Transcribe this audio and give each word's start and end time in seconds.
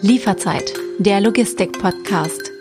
Lieferzeit, 0.00 0.72
der 1.00 1.20
Logistik-Podcast. 1.20 2.52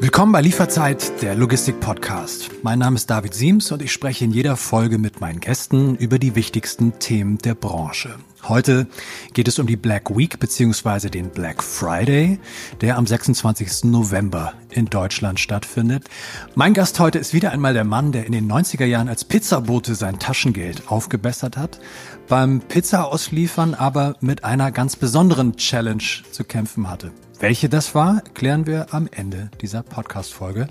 Willkommen 0.00 0.32
bei 0.32 0.40
Lieferzeit, 0.40 1.22
der 1.22 1.36
Logistik-Podcast. 1.36 2.50
Mein 2.64 2.80
Name 2.80 2.96
ist 2.96 3.08
David 3.08 3.34
Siems 3.34 3.70
und 3.70 3.82
ich 3.82 3.92
spreche 3.92 4.24
in 4.24 4.32
jeder 4.32 4.56
Folge 4.56 4.98
mit 4.98 5.20
meinen 5.20 5.38
Gästen 5.38 5.94
über 5.94 6.18
die 6.18 6.34
wichtigsten 6.34 6.98
Themen 6.98 7.38
der 7.38 7.54
Branche. 7.54 8.16
Heute 8.48 8.86
geht 9.34 9.48
es 9.48 9.58
um 9.58 9.66
die 9.66 9.76
Black 9.76 10.16
Week 10.16 10.38
bzw. 10.38 11.08
den 11.10 11.30
Black 11.30 11.62
Friday, 11.62 12.40
der 12.80 12.96
am 12.96 13.06
26. 13.06 13.84
November 13.84 14.54
in 14.70 14.86
Deutschland 14.86 15.38
stattfindet. 15.38 16.08
Mein 16.54 16.74
Gast 16.74 16.98
heute 17.00 17.18
ist 17.18 17.34
wieder 17.34 17.52
einmal 17.52 17.74
der 17.74 17.84
Mann, 17.84 18.12
der 18.12 18.26
in 18.26 18.32
den 18.32 18.50
90er 18.50 18.86
Jahren 18.86 19.08
als 19.08 19.24
Pizzabote 19.24 19.94
sein 19.94 20.18
Taschengeld 20.18 20.90
aufgebessert 20.90 21.56
hat, 21.56 21.80
beim 22.28 22.60
Pizza 22.60 23.06
ausliefern 23.06 23.74
aber 23.74 24.16
mit 24.20 24.44
einer 24.44 24.72
ganz 24.72 24.96
besonderen 24.96 25.56
Challenge 25.56 26.02
zu 26.30 26.44
kämpfen 26.44 26.88
hatte. 26.88 27.12
Welche 27.38 27.68
das 27.68 27.94
war, 27.94 28.22
klären 28.34 28.66
wir 28.66 28.92
am 28.92 29.08
Ende 29.10 29.50
dieser 29.60 29.82
Podcast-Folge. 29.82 30.68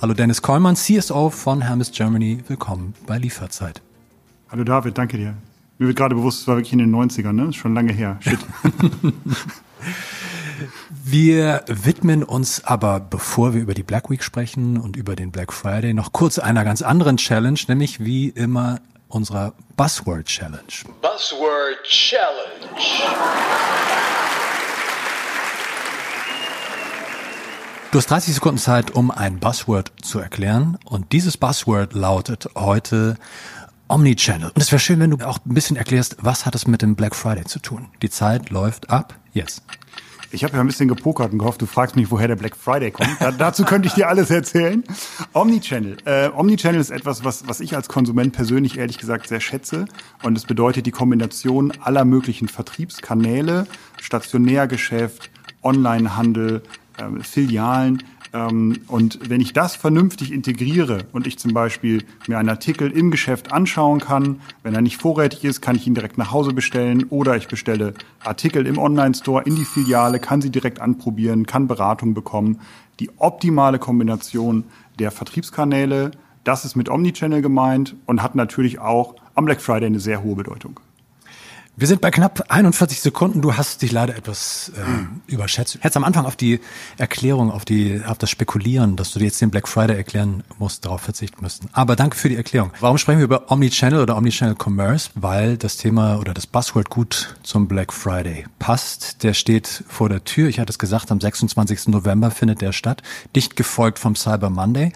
Hallo 0.00 0.14
Dennis 0.14 0.40
Kollmann, 0.40 0.76
CSO 0.76 1.28
von 1.28 1.60
Hermes 1.60 1.92
Germany. 1.92 2.42
Willkommen 2.48 2.94
bei 3.06 3.18
Lieferzeit. 3.18 3.82
Hallo 4.48 4.64
David, 4.64 4.96
danke 4.96 5.18
dir. 5.18 5.34
Mir 5.80 5.86
wird 5.86 5.96
gerade 5.96 6.14
bewusst, 6.14 6.42
es 6.42 6.46
war 6.46 6.56
wirklich 6.56 6.74
in 6.74 6.78
den 6.78 6.94
90ern, 6.94 7.32
ne? 7.32 7.48
Ist 7.48 7.56
schon 7.56 7.72
lange 7.72 7.94
her. 7.94 8.18
Shit. 8.20 8.38
Wir 10.90 11.64
widmen 11.68 12.22
uns 12.22 12.62
aber, 12.62 13.00
bevor 13.00 13.54
wir 13.54 13.62
über 13.62 13.72
die 13.72 13.82
Black 13.82 14.10
Week 14.10 14.22
sprechen 14.22 14.76
und 14.76 14.94
über 14.94 15.16
den 15.16 15.32
Black 15.32 15.54
Friday, 15.54 15.94
noch 15.94 16.12
kurz 16.12 16.38
einer 16.38 16.64
ganz 16.64 16.82
anderen 16.82 17.16
Challenge, 17.16 17.58
nämlich 17.66 17.98
wie 17.98 18.28
immer 18.28 18.80
unserer 19.08 19.54
Buzzword 19.78 20.26
Challenge. 20.26 20.60
Buzzword 21.00 21.82
Challenge. 21.84 22.76
Du 27.90 27.98
hast 27.98 28.10
30 28.10 28.34
Sekunden 28.34 28.58
Zeit, 28.58 28.92
um 28.92 29.10
ein 29.10 29.40
Buzzword 29.40 29.92
zu 30.02 30.20
erklären. 30.20 30.78
Und 30.84 31.10
dieses 31.10 31.36
Buzzword 31.36 31.94
lautet 31.94 32.50
heute 32.54 33.16
Omnichannel. 33.90 34.50
Und 34.54 34.62
es 34.62 34.70
wäre 34.70 34.80
schön, 34.80 35.00
wenn 35.00 35.10
du 35.10 35.26
auch 35.26 35.38
ein 35.44 35.54
bisschen 35.54 35.76
erklärst, 35.76 36.16
was 36.20 36.46
hat 36.46 36.54
es 36.54 36.66
mit 36.66 36.80
dem 36.82 36.94
Black 36.94 37.16
Friday 37.16 37.44
zu 37.44 37.58
tun? 37.58 37.88
Die 38.02 38.10
Zeit 38.10 38.50
läuft 38.50 38.90
ab. 38.90 39.18
Yes. 39.32 39.62
Ich 40.32 40.44
habe 40.44 40.54
ja 40.54 40.60
ein 40.60 40.66
bisschen 40.68 40.86
gepokert 40.86 41.32
und 41.32 41.40
gehofft, 41.40 41.60
du 41.60 41.66
fragst 41.66 41.96
mich, 41.96 42.12
woher 42.12 42.28
der 42.28 42.36
Black 42.36 42.56
Friday 42.56 42.92
kommt. 42.92 43.10
Da, 43.18 43.32
dazu 43.32 43.64
könnte 43.64 43.88
ich 43.88 43.94
dir 43.94 44.08
alles 44.08 44.30
erzählen. 44.30 44.84
Omnichannel. 45.32 45.96
Äh, 46.04 46.28
Omnichannel 46.28 46.80
ist 46.80 46.90
etwas, 46.90 47.24
was, 47.24 47.48
was 47.48 47.58
ich 47.58 47.74
als 47.74 47.88
Konsument 47.88 48.32
persönlich 48.32 48.78
ehrlich 48.78 48.98
gesagt 48.98 49.26
sehr 49.26 49.40
schätze. 49.40 49.86
Und 50.22 50.38
es 50.38 50.44
bedeutet 50.44 50.86
die 50.86 50.92
Kombination 50.92 51.72
aller 51.80 52.04
möglichen 52.04 52.46
Vertriebskanäle, 52.46 53.66
Stationärgeschäft, 54.00 55.30
Onlinehandel, 55.62 56.62
äh, 56.96 57.22
Filialen. 57.24 58.04
Ähm, 58.32 58.80
und 58.88 59.28
wenn 59.28 59.40
ich 59.40 59.52
das 59.52 59.76
vernünftig 59.76 60.32
integriere 60.32 60.98
und 61.12 61.26
ich 61.26 61.38
zum 61.38 61.52
Beispiel 61.52 62.04
mir 62.28 62.38
einen 62.38 62.48
Artikel 62.48 62.90
im 62.90 63.10
Geschäft 63.10 63.52
anschauen 63.52 64.00
kann, 64.00 64.40
wenn 64.62 64.74
er 64.74 64.82
nicht 64.82 65.00
vorrätig 65.00 65.44
ist, 65.44 65.60
kann 65.60 65.76
ich 65.76 65.86
ihn 65.86 65.94
direkt 65.94 66.18
nach 66.18 66.30
Hause 66.30 66.52
bestellen 66.52 67.04
oder 67.10 67.36
ich 67.36 67.48
bestelle 67.48 67.94
Artikel 68.22 68.66
im 68.66 68.78
Online-Store 68.78 69.42
in 69.44 69.56
die 69.56 69.64
Filiale, 69.64 70.20
kann 70.20 70.42
sie 70.42 70.50
direkt 70.50 70.80
anprobieren, 70.80 71.46
kann 71.46 71.66
Beratung 71.66 72.14
bekommen. 72.14 72.60
Die 73.00 73.10
optimale 73.18 73.78
Kombination 73.78 74.64
der 74.98 75.10
Vertriebskanäle, 75.10 76.12
das 76.44 76.64
ist 76.64 76.76
mit 76.76 76.88
Omnichannel 76.88 77.42
gemeint 77.42 77.96
und 78.06 78.22
hat 78.22 78.34
natürlich 78.34 78.78
auch 78.78 79.14
am 79.34 79.46
Black 79.46 79.60
Friday 79.60 79.86
eine 79.86 80.00
sehr 80.00 80.22
hohe 80.22 80.36
Bedeutung. 80.36 80.80
Wir 81.80 81.86
sind 81.86 82.02
bei 82.02 82.10
knapp 82.10 82.44
41 82.48 83.00
Sekunden. 83.00 83.40
Du 83.40 83.56
hast 83.56 83.80
dich 83.80 83.90
leider 83.90 84.14
etwas 84.14 84.70
äh, 84.76 85.32
überschätzt. 85.32 85.76
Hättest 85.76 85.96
am 85.96 86.04
Anfang 86.04 86.26
auf 86.26 86.36
die 86.36 86.60
Erklärung, 86.98 87.50
auf 87.50 87.64
die, 87.64 88.02
auf 88.06 88.18
das 88.18 88.28
Spekulieren, 88.28 88.96
dass 88.96 89.12
du 89.12 89.18
dir 89.18 89.24
jetzt 89.24 89.40
den 89.40 89.50
Black 89.50 89.66
Friday 89.66 89.96
erklären 89.96 90.44
musst, 90.58 90.84
darauf 90.84 91.00
verzichten 91.00 91.38
müssten. 91.40 91.70
Aber 91.72 91.96
danke 91.96 92.18
für 92.18 92.28
die 92.28 92.36
Erklärung. 92.36 92.70
Warum 92.80 92.98
sprechen 92.98 93.20
wir 93.20 93.24
über 93.24 93.50
Omnichannel 93.50 94.02
oder 94.02 94.18
Omnichannel 94.18 94.56
Commerce? 94.62 95.08
Weil 95.14 95.56
das 95.56 95.78
Thema 95.78 96.18
oder 96.18 96.34
das 96.34 96.46
Buzzword 96.46 96.90
gut 96.90 97.34
zum 97.42 97.66
Black 97.66 97.94
Friday 97.94 98.44
passt. 98.58 99.22
Der 99.22 99.32
steht 99.32 99.82
vor 99.88 100.10
der 100.10 100.22
Tür. 100.24 100.50
Ich 100.50 100.60
hatte 100.60 100.72
es 100.72 100.78
gesagt, 100.78 101.10
am 101.10 101.18
26. 101.18 101.88
November 101.88 102.30
findet 102.30 102.60
der 102.60 102.72
statt. 102.72 103.02
Dicht 103.34 103.56
gefolgt 103.56 103.98
vom 103.98 104.16
Cyber 104.16 104.50
Monday. 104.50 104.92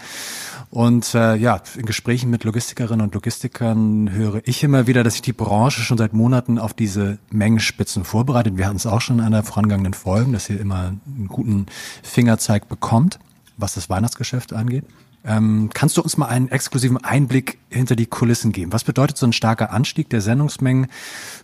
Und 0.75 1.15
äh, 1.15 1.37
ja, 1.37 1.61
in 1.77 1.85
Gesprächen 1.85 2.29
mit 2.29 2.43
Logistikerinnen 2.43 2.99
und 2.99 3.13
Logistikern 3.13 4.11
höre 4.11 4.41
ich 4.43 4.61
immer 4.61 4.87
wieder, 4.87 5.05
dass 5.05 5.13
sich 5.13 5.21
die 5.21 5.31
Branche 5.31 5.79
schon 5.79 5.97
seit 5.97 6.11
Monaten 6.11 6.59
auf 6.59 6.73
diese 6.73 7.17
Mengenspitzen 7.31 8.03
vorbereitet. 8.03 8.57
Wir 8.57 8.65
hatten 8.65 8.75
es 8.75 8.85
auch 8.85 8.99
schon 8.99 9.19
in 9.19 9.25
einer 9.25 9.41
vorangegangenen 9.43 9.93
Folge, 9.93 10.33
dass 10.33 10.49
ihr 10.49 10.59
immer 10.59 10.91
einen 11.05 11.29
guten 11.29 11.67
Fingerzeig 12.03 12.67
bekommt, 12.67 13.19
was 13.55 13.75
das 13.75 13.89
Weihnachtsgeschäft 13.89 14.51
angeht. 14.51 14.83
Ähm, 15.23 15.69
kannst 15.73 15.95
du 15.95 16.01
uns 16.01 16.17
mal 16.17 16.25
einen 16.25 16.49
exklusiven 16.49 16.97
Einblick 16.97 17.57
hinter 17.69 17.95
die 17.95 18.07
Kulissen 18.07 18.51
geben? 18.51 18.73
Was 18.73 18.83
bedeutet 18.83 19.15
so 19.15 19.25
ein 19.25 19.31
starker 19.31 19.71
Anstieg 19.71 20.09
der 20.09 20.19
Sendungsmengen 20.19 20.87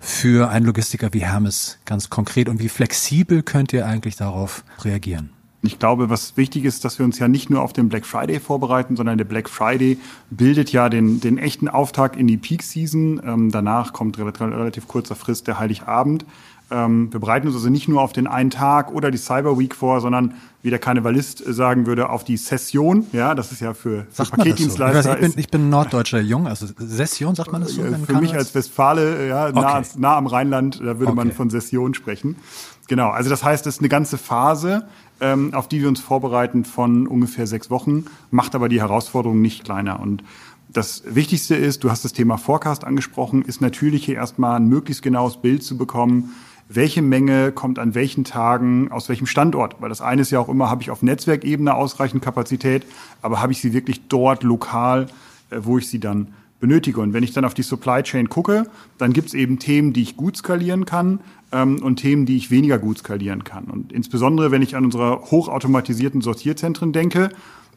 für 0.02 0.50
einen 0.50 0.66
Logistiker 0.66 1.14
wie 1.14 1.24
Hermes 1.24 1.78
ganz 1.86 2.10
konkret 2.10 2.50
und 2.50 2.60
wie 2.60 2.68
flexibel 2.68 3.44
könnt 3.44 3.72
ihr 3.72 3.86
eigentlich 3.86 4.18
darauf 4.18 4.66
reagieren? 4.84 5.30
Ich 5.64 5.78
glaube, 5.78 6.10
was 6.10 6.38
wichtig 6.38 6.66
ist, 6.66 6.84
dass 6.86 6.98
wir 6.98 7.06
uns 7.06 7.20
ja 7.20 7.28
nicht 7.28 7.50
nur 7.50 7.62
auf 7.62 7.72
den 7.72 7.88
Black 7.88 8.06
Friday 8.06 8.40
vorbereiten, 8.40 8.96
sondern 8.96 9.18
der 9.18 9.26
Black 9.26 9.48
Friday 9.48 10.00
bildet 10.32 10.72
ja 10.72 10.90
den, 10.90 11.20
den 11.20 11.38
echten 11.38 11.68
Auftakt 11.68 12.16
in 12.16 12.28
die 12.28 12.38
Peak 12.38 12.64
Season. 12.64 13.22
Ähm, 13.24 13.52
danach 13.52 13.94
kommt 13.94 14.18
relativ 14.18 14.88
kurzer 14.88 15.16
Frist 15.16 15.48
der 15.48 15.60
Heiligabend. 15.60 16.26
Ähm, 16.72 17.12
wir 17.12 17.20
bereiten 17.20 17.48
uns 17.48 17.56
also 17.56 17.70
nicht 17.70 17.90
nur 17.90 18.02
auf 18.02 18.14
den 18.14 18.28
einen 18.28 18.50
Tag 18.50 18.92
oder 18.92 19.12
die 19.12 19.18
Cyber 19.18 19.60
Week 19.60 19.76
vor, 19.76 20.00
sondern 20.00 20.36
wie 20.64 20.70
der 20.70 20.80
Karnevalist 20.80 21.44
sagen 21.46 21.86
würde, 21.86 22.10
auf 22.10 22.24
die 22.24 22.38
Session. 22.38 23.08
Ja, 23.12 23.36
das 23.36 23.52
ist 23.52 23.60
ja 23.60 23.74
für, 23.74 24.08
für 24.10 24.26
Paketdienstleister. 24.26 25.04
So? 25.04 25.10
Ich, 25.10 25.16
ich, 25.16 25.22
bin, 25.22 25.40
ich 25.40 25.50
bin 25.50 25.70
norddeutscher 25.70 26.22
Jung, 26.22 26.48
also 26.48 26.68
Session 26.78 27.36
sagt 27.36 27.52
man 27.52 27.62
das 27.62 27.74
so? 27.74 27.84
Für 27.84 28.14
mich 28.22 28.34
als 28.34 28.56
Westfale, 28.56 29.28
ja, 29.28 29.52
nah, 29.52 29.80
okay. 29.80 29.88
nah 29.98 30.16
am 30.16 30.28
Rheinland, 30.28 30.80
da 30.80 30.98
würde 31.00 31.08
okay. 31.08 31.16
man 31.16 31.32
von 31.34 31.50
Session 31.50 31.94
sprechen. 31.94 32.38
Genau, 32.92 33.08
also 33.12 33.30
das 33.30 33.42
heißt, 33.42 33.66
es 33.68 33.76
ist 33.76 33.80
eine 33.80 33.88
ganze 33.88 34.18
Phase, 34.18 34.86
ähm, 35.22 35.54
auf 35.54 35.70
die 35.70 35.80
wir 35.80 35.88
uns 35.88 36.02
vorbereiten 36.02 36.66
von 36.66 37.08
ungefähr 37.08 37.48
sechs 37.48 37.70
Wochen, 37.70 38.04
macht 38.32 38.54
aber 38.54 38.68
die 38.68 38.82
Herausforderung 38.82 39.42
nicht 39.42 39.64
kleiner. 39.64 40.02
Und 40.02 40.26
das 40.68 41.04
Wichtigste 41.06 41.56
ist, 41.56 41.86
du 41.86 41.90
hast 41.90 42.04
das 42.04 42.12
Thema 42.12 42.38
Forecast 42.38 42.84
angesprochen, 42.84 43.44
ist 43.44 43.62
natürlich 43.62 44.04
hier 44.04 44.16
erstmal 44.16 44.58
ein 44.58 44.68
möglichst 44.68 45.04
genaues 45.04 45.38
Bild 45.38 45.64
zu 45.64 45.78
bekommen, 45.78 46.36
welche 46.68 47.02
Menge 47.02 47.54
kommt 47.54 47.80
an 47.80 47.96
welchen 47.96 48.26
Tagen 48.26 48.92
aus 48.92 49.08
welchem 49.08 49.26
Standort. 49.26 49.82
Weil 49.82 49.88
das 49.88 50.02
eine 50.02 50.24
ist 50.24 50.32
ja 50.32 50.42
auch 50.42 50.50
immer, 50.50 50.70
habe 50.70 50.82
ich 50.82 50.92
auf 50.92 51.02
Netzwerkebene 51.02 51.74
ausreichend 51.74 52.22
Kapazität, 52.22 52.86
aber 53.22 53.42
habe 53.42 53.54
ich 53.54 53.62
sie 53.62 53.72
wirklich 53.72 54.10
dort 54.10 54.44
lokal, 54.44 55.08
äh, 55.50 55.60
wo 55.62 55.78
ich 55.78 55.88
sie 55.88 56.02
dann 56.02 56.34
benötige. 56.62 57.02
Und 57.02 57.12
wenn 57.12 57.24
ich 57.24 57.34
dann 57.34 57.44
auf 57.44 57.54
die 57.54 57.64
Supply 57.64 58.02
Chain 58.04 58.30
gucke, 58.30 58.68
dann 58.98 59.12
gibt 59.12 59.28
es 59.28 59.34
eben 59.34 59.60
Themen, 59.60 59.92
die 59.92 60.04
ich 60.04 60.16
gut 60.16 60.38
skalieren 60.38 60.86
kann 60.86 61.20
ähm, 61.52 61.84
und 61.84 61.98
Themen, 61.98 62.26
die 62.26 62.38
ich 62.38 62.50
weniger 62.50 62.80
gut 62.80 63.00
skalieren 63.00 63.44
kann. 63.44 63.66
Und 63.66 63.92
insbesondere, 63.92 64.52
wenn 64.52 64.62
ich 64.62 64.78
an 64.78 64.86
unsere 64.86 65.20
hochautomatisierten 65.20 66.22
Sortierzentren 66.22 66.94
denke, 66.94 67.30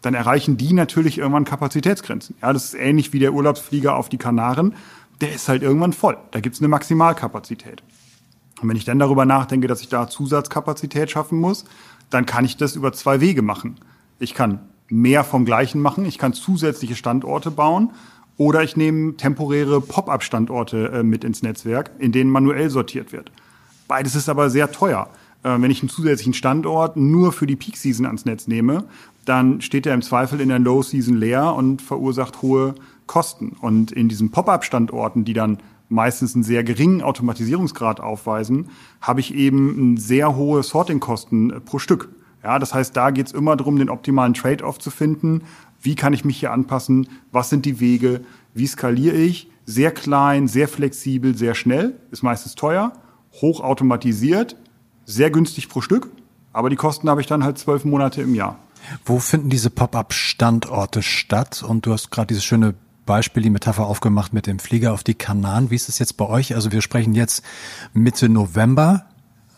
dann 0.03 0.15
erreichen 0.15 0.56
die 0.56 0.73
natürlich 0.73 1.19
irgendwann 1.19 1.44
Kapazitätsgrenzen. 1.44 2.37
Ja, 2.43 2.53
das 2.53 2.67
ist 2.67 2.75
ähnlich 2.75 3.12
wie 3.12 3.19
der 3.19 3.33
Urlaubsflieger 3.33 3.97
auf 3.97 4.09
die 4.09 4.19
Kanaren. 4.19 4.75
Der 5.21 5.34
ist 5.34 5.49
halt 5.49 5.62
irgendwann 5.62 5.94
voll. 5.94 6.17
Da 6.31 6.41
gibt 6.41 6.55
es 6.55 6.61
eine 6.61 6.69
Maximalkapazität. 6.69 7.83
Und 8.61 8.69
wenn 8.69 8.77
ich 8.77 8.84
dann 8.84 8.99
darüber 8.99 9.25
nachdenke, 9.25 9.67
dass 9.67 9.81
ich 9.81 9.89
da 9.89 10.09
Zusatzkapazität 10.09 11.11
schaffen 11.11 11.41
muss, 11.41 11.65
dann 12.11 12.27
kann 12.27 12.44
ich 12.44 12.56
das 12.56 12.77
über 12.77 12.93
zwei 12.93 13.21
Wege 13.21 13.43
machen. 13.43 13.77
Ich 14.19 14.34
kann 14.34 14.61
mehr 14.89 15.25
vom 15.25 15.44
Gleichen 15.44 15.81
machen, 15.81 16.05
ich 16.05 16.19
kann 16.19 16.34
zusätzliche 16.34 16.94
Standorte 16.94 17.50
bauen 17.50 17.91
oder 18.36 18.62
ich 18.62 18.76
nehme 18.76 19.16
temporäre 19.16 19.81
Pop-up-Standorte 19.81 20.90
äh, 20.92 21.02
mit 21.02 21.25
ins 21.25 21.42
Netzwerk, 21.42 21.90
in 21.98 22.12
denen 22.12 22.31
manuell 22.31 22.70
sortiert 22.70 23.12
wird. 23.12 23.31
Beides 23.86 24.14
ist 24.14 24.28
aber 24.28 24.50
sehr 24.50 24.72
teuer. 24.72 25.08
Äh, 25.42 25.60
wenn 25.60 25.70
ich 25.70 25.82
einen 25.82 25.88
zusätzlichen 25.88 26.34
Standort 26.34 26.96
nur 26.96 27.32
für 27.32 27.46
die 27.46 27.56
Peak-Season 27.56 28.06
ans 28.06 28.25
Netz 28.25 28.48
nehme, 28.48 28.84
dann 29.25 29.60
steht 29.60 29.86
er 29.86 29.94
im 29.94 30.02
Zweifel 30.02 30.40
in 30.40 30.48
der 30.48 30.58
Low-Season 30.58 31.16
leer 31.16 31.54
und 31.54 31.81
verursacht 31.81 32.42
hohe 32.42 32.75
Kosten. 33.06 33.56
Und 33.60 33.92
in 33.92 34.08
diesen 34.08 34.31
Pop-up-Standorten, 34.31 35.25
die 35.25 35.34
dann 35.34 35.58
meistens 35.88 36.34
einen 36.34 36.44
sehr 36.44 36.64
geringen 36.64 37.02
Automatisierungsgrad 37.02 38.00
aufweisen, 38.00 38.70
habe 39.00 39.20
ich 39.20 39.34
eben 39.34 39.96
sehr 39.96 40.34
hohe 40.34 40.62
Sorting-Kosten 40.62 41.50
äh, 41.50 41.60
pro 41.60 41.78
Stück. 41.78 42.08
Ja, 42.42 42.58
das 42.58 42.75
heißt, 42.75 42.94
da 42.94 43.10
geht 43.10 43.28
es 43.28 43.32
immer 43.32 43.56
darum, 43.56 43.78
den 43.78 43.88
optimalen 43.88 44.34
Trade-off 44.34 44.78
zu 44.78 44.90
finden 44.90 45.42
wie 45.84 45.94
kann 45.94 46.14
ich 46.14 46.25
mich 46.25 46.38
hier 46.38 46.50
anpassen? 46.50 47.08
Was 47.31 47.50
sind 47.50 47.66
die 47.66 47.78
Wege? 47.78 48.22
Wie 48.54 48.66
skaliere 48.66 49.16
ich? 49.16 49.50
Sehr 49.66 49.92
klein, 49.92 50.48
sehr 50.48 50.66
flexibel, 50.66 51.36
sehr 51.36 51.54
schnell, 51.54 51.94
ist 52.10 52.22
meistens 52.22 52.54
teuer, 52.54 52.92
hochautomatisiert, 53.40 54.56
sehr 55.04 55.31
günstig 55.31 55.69
pro 55.69 55.81
Stück, 55.82 56.08
aber 56.52 56.70
die 56.70 56.76
Kosten 56.76 57.08
habe 57.08 57.20
ich 57.20 57.26
dann 57.26 57.44
halt 57.44 57.58
zwölf 57.58 57.84
Monate 57.84 58.22
im 58.22 58.34
Jahr. 58.34 58.58
Wo 59.04 59.19
finden 59.19 59.50
diese 59.50 59.70
Pop-up-Standorte 59.70 61.02
statt? 61.02 61.62
Und 61.62 61.86
du 61.86 61.92
hast 61.92 62.10
gerade 62.10 62.28
dieses 62.28 62.44
schöne 62.44 62.75
Beispiel, 63.06 63.42
die 63.42 63.50
Metapher 63.50 63.86
aufgemacht 63.86 64.32
mit 64.32 64.46
dem 64.46 64.58
Flieger 64.58 64.92
auf 64.92 65.04
die 65.04 65.14
Kanaren. 65.14 65.70
Wie 65.70 65.75
ist 65.75 65.88
es 65.88 65.98
jetzt 65.98 66.16
bei 66.16 66.26
euch? 66.26 66.54
Also 66.54 66.72
wir 66.72 66.81
sprechen 66.81 67.14
jetzt 67.14 67.42
Mitte 67.92 68.28
November, 68.28 69.06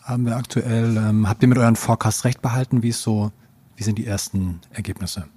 haben 0.03 0.25
wir 0.25 0.37
aktuell. 0.37 0.97
Ähm, 0.97 1.27
habt 1.27 1.41
ihr 1.41 1.49
mit 1.49 1.57
euren 1.57 1.75
Forecast 1.75 2.25
recht 2.25 2.41
behalten? 2.41 2.83
Wie 2.83 2.89
ist 2.89 3.01
so, 3.01 3.31
wie 3.75 3.83
sind 3.83 3.97
die 3.97 4.05
ersten 4.05 4.61
Ergebnisse? 4.71 5.27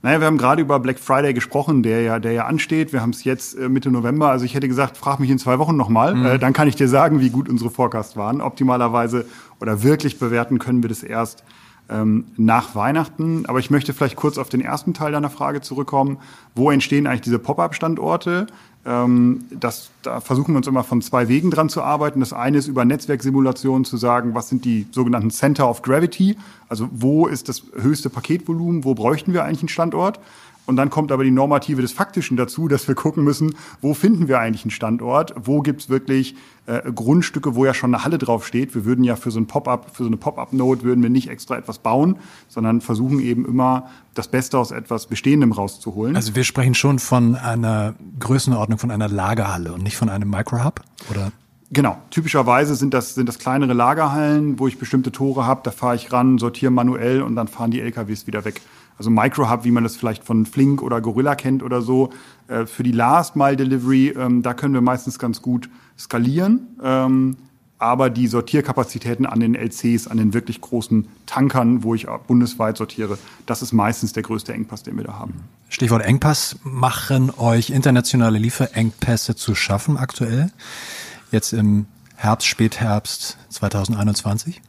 Naja, 0.00 0.20
wir 0.20 0.26
haben 0.28 0.38
gerade 0.38 0.62
über 0.62 0.78
Black 0.78 1.00
Friday 1.00 1.34
gesprochen, 1.34 1.82
der 1.82 2.02
ja, 2.02 2.18
der 2.20 2.32
ja 2.32 2.46
ansteht. 2.46 2.92
Wir 2.92 3.02
haben 3.02 3.10
es 3.10 3.24
jetzt 3.24 3.58
äh, 3.58 3.68
Mitte 3.68 3.90
November. 3.90 4.30
Also 4.30 4.44
ich 4.44 4.54
hätte 4.54 4.68
gesagt, 4.68 4.96
frag 4.96 5.18
mich 5.18 5.28
in 5.28 5.38
zwei 5.38 5.58
Wochen 5.58 5.76
nochmal. 5.76 6.14
Mhm. 6.14 6.26
Äh, 6.26 6.38
dann 6.38 6.52
kann 6.52 6.68
ich 6.68 6.76
dir 6.76 6.88
sagen, 6.88 7.20
wie 7.20 7.30
gut 7.30 7.48
unsere 7.48 7.70
Forecasts 7.70 8.16
waren. 8.16 8.40
Optimalerweise 8.40 9.26
oder 9.60 9.82
wirklich 9.82 10.18
bewerten 10.18 10.60
können 10.60 10.82
wir 10.82 10.88
das 10.88 11.02
erst 11.02 11.42
ähm, 11.88 12.26
nach 12.36 12.74
Weihnachten. 12.74 13.46
Aber 13.46 13.58
ich 13.58 13.70
möchte 13.70 13.92
vielleicht 13.92 14.16
kurz 14.16 14.38
auf 14.38 14.48
den 14.48 14.60
ersten 14.60 14.94
Teil 14.94 15.12
deiner 15.12 15.30
Frage 15.30 15.60
zurückkommen. 15.60 16.18
Wo 16.54 16.70
entstehen 16.70 17.06
eigentlich 17.06 17.22
diese 17.22 17.38
Pop-up-Standorte? 17.38 18.46
Ähm, 18.84 19.44
das, 19.50 19.90
da 20.02 20.20
versuchen 20.20 20.54
wir 20.54 20.58
uns 20.58 20.66
immer 20.66 20.84
von 20.84 21.02
zwei 21.02 21.28
Wegen 21.28 21.50
dran 21.50 21.68
zu 21.68 21.82
arbeiten. 21.82 22.20
Das 22.20 22.32
eine 22.32 22.58
ist 22.58 22.68
über 22.68 22.84
Netzwerksimulationen 22.84 23.84
zu 23.84 23.96
sagen, 23.96 24.34
was 24.34 24.48
sind 24.48 24.64
die 24.64 24.86
sogenannten 24.92 25.30
Center 25.30 25.68
of 25.68 25.82
Gravity? 25.82 26.36
Also 26.68 26.88
wo 26.92 27.26
ist 27.26 27.48
das 27.48 27.62
höchste 27.78 28.10
Paketvolumen? 28.10 28.84
Wo 28.84 28.94
bräuchten 28.94 29.32
wir 29.32 29.44
eigentlich 29.44 29.60
einen 29.60 29.68
Standort? 29.68 30.20
Und 30.68 30.76
dann 30.76 30.90
kommt 30.90 31.12
aber 31.12 31.24
die 31.24 31.30
Normative 31.30 31.80
des 31.80 31.92
Faktischen 31.92 32.36
dazu, 32.36 32.68
dass 32.68 32.86
wir 32.88 32.94
gucken 32.94 33.24
müssen, 33.24 33.54
wo 33.80 33.94
finden 33.94 34.28
wir 34.28 34.38
eigentlich 34.38 34.64
einen 34.64 34.70
Standort? 34.70 35.34
Wo 35.34 35.62
gibt's 35.62 35.88
wirklich 35.88 36.36
äh, 36.66 36.92
Grundstücke, 36.92 37.54
wo 37.54 37.64
ja 37.64 37.72
schon 37.72 37.94
eine 37.94 38.04
Halle 38.04 38.18
draufsteht? 38.18 38.74
Wir 38.74 38.84
würden 38.84 39.02
ja 39.02 39.16
für 39.16 39.30
so 39.30 39.40
ein 39.40 39.46
Pop-up, 39.46 39.96
für 39.96 40.02
so 40.02 40.10
eine 40.10 40.18
Pop-up-Note 40.18 40.82
würden 40.82 41.02
wir 41.02 41.08
nicht 41.08 41.30
extra 41.30 41.56
etwas 41.56 41.78
bauen, 41.78 42.18
sondern 42.48 42.82
versuchen 42.82 43.18
eben 43.18 43.46
immer 43.46 43.88
das 44.12 44.28
Beste 44.28 44.58
aus 44.58 44.70
etwas 44.70 45.06
Bestehendem 45.06 45.52
rauszuholen. 45.52 46.14
Also 46.16 46.34
wir 46.34 46.44
sprechen 46.44 46.74
schon 46.74 46.98
von 46.98 47.34
einer 47.34 47.94
Größenordnung 48.20 48.78
von 48.78 48.90
einer 48.90 49.08
Lagerhalle 49.08 49.72
und 49.72 49.82
nicht 49.82 49.96
von 49.96 50.10
einem 50.10 50.28
Microhub, 50.28 50.82
oder? 51.10 51.32
Genau, 51.70 51.96
typischerweise 52.10 52.74
sind 52.74 52.92
das, 52.92 53.14
sind 53.14 53.26
das 53.26 53.38
kleinere 53.38 53.72
Lagerhallen, 53.72 54.58
wo 54.58 54.68
ich 54.68 54.78
bestimmte 54.78 55.12
Tore 55.12 55.46
habe, 55.46 55.62
da 55.64 55.70
fahre 55.70 55.96
ich 55.96 56.12
ran, 56.12 56.36
sortiere 56.36 56.70
manuell 56.70 57.22
und 57.22 57.36
dann 57.36 57.48
fahren 57.48 57.70
die 57.70 57.80
LKWs 57.80 58.26
wieder 58.26 58.44
weg 58.44 58.60
also 58.98 59.10
Microhub, 59.10 59.64
wie 59.64 59.70
man 59.70 59.84
das 59.84 59.96
vielleicht 59.96 60.24
von 60.24 60.44
Flink 60.44 60.82
oder 60.82 61.00
Gorilla 61.00 61.34
kennt 61.34 61.62
oder 61.62 61.80
so, 61.80 62.10
äh, 62.48 62.66
für 62.66 62.82
die 62.82 62.92
Last 62.92 63.36
Mile 63.36 63.56
Delivery, 63.56 64.08
ähm, 64.08 64.42
da 64.42 64.54
können 64.54 64.74
wir 64.74 64.80
meistens 64.80 65.18
ganz 65.18 65.40
gut 65.40 65.70
skalieren. 65.96 66.76
Ähm, 66.82 67.36
aber 67.78 68.10
die 68.10 68.26
Sortierkapazitäten 68.26 69.24
an 69.24 69.38
den 69.38 69.54
LCs, 69.54 70.08
an 70.08 70.16
den 70.16 70.34
wirklich 70.34 70.60
großen 70.60 71.06
Tankern, 71.26 71.84
wo 71.84 71.94
ich 71.94 72.06
bundesweit 72.26 72.76
sortiere, 72.76 73.18
das 73.46 73.62
ist 73.62 73.72
meistens 73.72 74.12
der 74.12 74.24
größte 74.24 74.52
Engpass, 74.52 74.82
den 74.82 74.96
wir 74.96 75.04
da 75.04 75.14
haben. 75.14 75.34
Stichwort 75.68 76.04
Engpass. 76.04 76.56
Machen 76.64 77.30
euch 77.30 77.70
internationale 77.70 78.38
Lieferengpässe 78.38 79.36
zu 79.36 79.54
schaffen 79.54 79.96
aktuell? 79.96 80.50
Jetzt 81.30 81.52
im 81.52 81.86
Herbst, 82.16 82.48
Spätherbst 82.48 83.38
2021? 83.50 84.60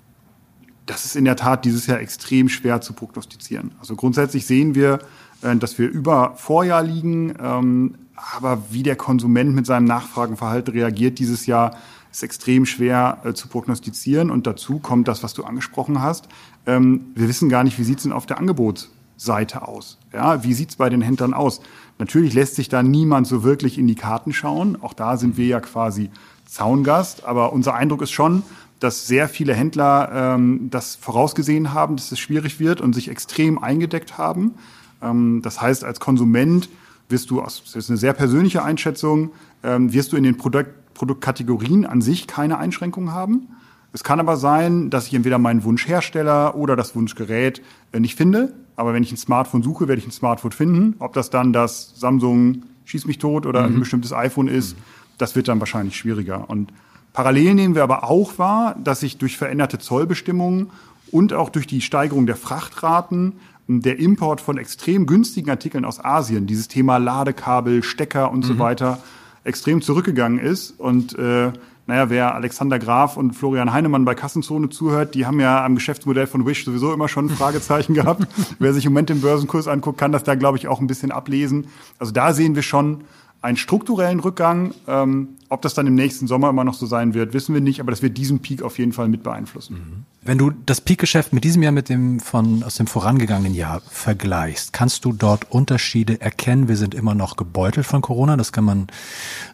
Das 0.90 1.06
ist 1.06 1.16
in 1.16 1.26
der 1.26 1.36
Tat 1.36 1.66
dieses 1.66 1.86
Jahr 1.86 2.00
extrem 2.00 2.50
schwer 2.50 2.82
zu 2.82 2.94
prognostizieren. 2.94 3.72
Also 3.80 3.96
grundsätzlich 3.96 4.48
sehen 4.48 4.74
wir, 4.74 5.00
äh, 5.42 5.56
dass 5.56 5.78
wir 5.78 5.88
über 5.88 6.34
Vorjahr 6.36 6.82
liegen, 6.82 7.36
ähm, 7.40 7.96
aber 8.34 8.64
wie 8.72 8.84
der 8.84 8.96
Konsument 8.96 9.54
mit 9.54 9.66
seinem 9.66 9.86
Nachfragenverhalten 9.86 10.74
reagiert 10.74 11.20
dieses 11.20 11.46
Jahr, 11.46 11.78
ist 12.12 12.24
extrem 12.24 12.66
schwer 12.66 13.20
äh, 13.24 13.34
zu 13.34 13.48
prognostizieren. 13.48 14.32
Und 14.32 14.48
dazu 14.48 14.80
kommt 14.80 15.08
das, 15.08 15.22
was 15.22 15.36
du 15.36 15.44
angesprochen 15.44 16.02
hast. 16.02 16.28
Ähm, 16.66 17.12
wir 17.14 17.28
wissen 17.28 17.50
gar 17.50 17.64
nicht, 17.64 17.78
wie 17.78 17.84
sieht 17.84 17.98
es 17.98 18.04
denn 18.04 18.12
auf 18.12 18.26
der 18.26 18.40
Angebotsseite 18.40 19.68
aus? 19.68 20.00
Ja, 20.12 20.44
wie 20.44 20.54
sieht 20.54 20.72
es 20.72 20.76
bei 20.76 20.90
den 20.90 21.02
Händlern 21.02 21.36
aus? 21.36 21.62
Natürlich 22.00 22.34
lässt 22.34 22.56
sich 22.56 22.68
da 22.68 22.82
niemand 22.82 23.28
so 23.28 23.44
wirklich 23.44 23.78
in 23.78 23.86
die 23.86 23.96
Karten 23.96 24.34
schauen. 24.34 24.82
Auch 24.82 24.94
da 24.94 25.18
sind 25.18 25.38
wir 25.38 25.46
ja 25.46 25.60
quasi 25.60 26.10
Zaungast. 26.46 27.26
Aber 27.26 27.54
unser 27.54 27.76
Eindruck 27.76 28.02
ist 28.02 28.12
schon, 28.12 28.42
dass 28.80 29.08
sehr 29.08 29.28
viele 29.28 29.54
Händler 29.54 30.36
ähm, 30.36 30.70
das 30.70 30.96
vorausgesehen 30.96 31.74
haben, 31.74 31.96
dass 31.98 32.12
es 32.12 32.20
schwierig 32.20 32.60
wird 32.60 32.82
und 32.82 32.94
sich 32.94 33.10
extrem 33.10 33.62
eingedeckt 33.62 34.18
haben. 34.18 34.56
Ähm, 35.02 35.42
das 35.44 35.62
heißt, 35.62 35.84
als 35.84 36.00
Konsument 36.00 36.70
wirst 37.10 37.30
du, 37.30 37.42
das 37.42 37.76
ist 37.76 37.90
eine 37.90 37.98
sehr 37.98 38.14
persönliche 38.14 38.64
Einschätzung, 38.64 39.32
ähm, 39.64 39.92
wirst 39.94 40.14
du 40.14 40.18
in 40.18 40.24
den 40.24 40.38
Produkt 40.38 40.72
Produktkategorien 41.00 41.86
an 41.86 42.02
sich 42.02 42.28
keine 42.28 42.58
Einschränkungen 42.58 43.14
haben. 43.14 43.48
Es 43.94 44.04
kann 44.04 44.20
aber 44.20 44.36
sein, 44.36 44.90
dass 44.90 45.08
ich 45.08 45.14
entweder 45.14 45.38
meinen 45.38 45.64
Wunschhersteller 45.64 46.56
oder 46.56 46.76
das 46.76 46.94
Wunschgerät 46.94 47.62
äh, 47.94 48.02
nicht 48.02 48.16
finde. 48.16 48.54
Aber 48.76 48.94
wenn 48.94 49.02
ich 49.02 49.12
ein 49.14 49.18
Smartphone 49.18 49.64
suche, 49.64 49.88
werde 49.88 50.02
ich 50.02 50.08
ein 50.08 50.12
Smartphone 50.12 50.52
finden. 50.52 50.96
Ob 51.00 51.14
das 51.14 51.30
dann 51.30 51.54
das 51.54 51.94
Samsung 51.96 52.64
schieß 52.84 53.06
mich 53.06 53.18
tot 53.18 53.46
oder 53.46 53.62
mhm. 53.68 53.76
ein 53.76 53.80
bestimmtes 53.80 54.12
iPhone 54.12 54.50
ist, 54.50 54.76
mhm. 54.76 54.82
das 55.18 55.38
wird 55.38 55.48
dann 55.48 55.62
wahrscheinlich 55.62 55.96
schwieriger. 55.96 56.50
Und 56.50 56.74
Parallel 57.14 57.56
nehmen 57.56 57.76
wir 57.76 57.84
aber 57.84 58.04
auch 58.04 58.38
wahr, 58.38 58.76
dass 58.84 59.00
sich 59.00 59.18
durch 59.18 59.38
veränderte 59.38 59.80
Zollbestimmungen 59.80 60.70
und 61.12 61.34
auch 61.34 61.50
durch 61.50 61.68
die 61.68 61.82
Steigerung 61.82 62.26
der 62.26 62.36
Frachtraten 62.36 63.34
der 63.68 64.00
Import 64.00 64.42
von 64.42 64.58
extrem 64.58 65.06
günstigen 65.06 65.50
Artikeln 65.50 65.86
aus 65.86 66.04
Asien, 66.04 66.48
dieses 66.48 66.68
Thema 66.68 66.98
Ladekabel, 66.98 67.84
Stecker 67.84 68.32
und 68.32 68.40
mhm. 68.40 68.48
so 68.48 68.60
weiter, 68.60 69.00
extrem 69.44 69.82
zurückgegangen 69.82 70.40
ist. 70.40 70.72
Und 70.80 71.18
äh, 71.18 71.52
naja, 71.86 72.10
wer 72.10 72.36
Alexander 72.36 72.80
Graf 72.80 73.18
und 73.18 73.34
Florian 73.34 73.72
Heinemann 73.72 74.06
bei 74.06 74.16
Kassenzone 74.16 74.70
zuhört, 74.70 75.16
die 75.16 75.26
haben 75.26 75.40
ja 75.40 75.64
am 75.64 75.76
Geschäftsmodell 75.76 76.28
von 76.28 76.46
Wish 76.46 76.66
sowieso 76.66 76.94
immer 76.94 77.08
schon 77.08 77.28
ein 77.28 77.30
Fragezeichen 77.30 77.94
gehabt. 77.96 78.28
Wer 78.60 78.74
sich 78.74 78.86
im 78.86 78.94
Moment 78.94 79.10
den 79.10 79.22
Börsenkurs 79.22 79.68
anguckt, 79.68 80.00
kann 80.00 80.12
das 80.12 80.24
da, 80.24 80.36
glaube 80.36 80.58
ich, 80.58 80.68
auch 80.68 80.82
ein 80.82 80.88
bisschen 80.88 81.12
ablesen. 81.12 81.68
Also 82.00 82.12
da 82.12 82.34
sehen 82.34 82.56
wir 82.56 82.64
schon 82.64 83.04
einen 83.42 83.58
strukturellen 83.58 84.20
Rückgang. 84.20 84.74
Ähm, 84.88 85.30
ob 85.52 85.64
das 85.64 85.74
dann 85.74 85.88
im 85.88 85.96
nächsten 85.96 86.28
Sommer 86.28 86.50
immer 86.50 86.64
noch 86.64 86.76
so 86.76 86.86
sein 86.86 87.16
wird, 87.16 87.34
wissen 87.34 87.56
wir 87.56 87.62
nicht, 87.62 87.80
aber 87.80 87.92
das 87.92 88.04
wird 88.04 88.18
diesen 88.18 88.40
Peak 88.40 88.62
auf 88.62 88.78
jeden 88.78 88.94
Fall 88.94 89.08
mit 89.08 89.24
beeinflussen. 89.24 89.74
Mhm. 89.74 90.06
Wenn 90.22 90.38
du 90.38 90.52
das 90.52 90.82
Peak-Geschäft 90.82 91.34
mit 91.34 91.44
diesem 91.44 91.64
Jahr 91.64 91.72
mit 91.72 91.90
dem 91.90 92.20
von 92.20 92.62
aus 92.64 92.76
dem 92.76 92.86
vorangegangenen 92.86 93.56
Jahr 93.56 93.82
vergleichst, 93.90 94.74
kannst 94.74 95.06
du 95.06 95.14
dort 95.14 95.50
Unterschiede 95.50 96.22
erkennen? 96.22 96.68
Wir 96.68 96.76
sind 96.76 96.94
immer 96.94 97.16
noch 97.16 97.36
gebeutelt 97.36 97.86
von 97.86 98.02
Corona, 98.02 98.38
das 98.38 98.52
kann 98.52 98.66
man 98.66 98.88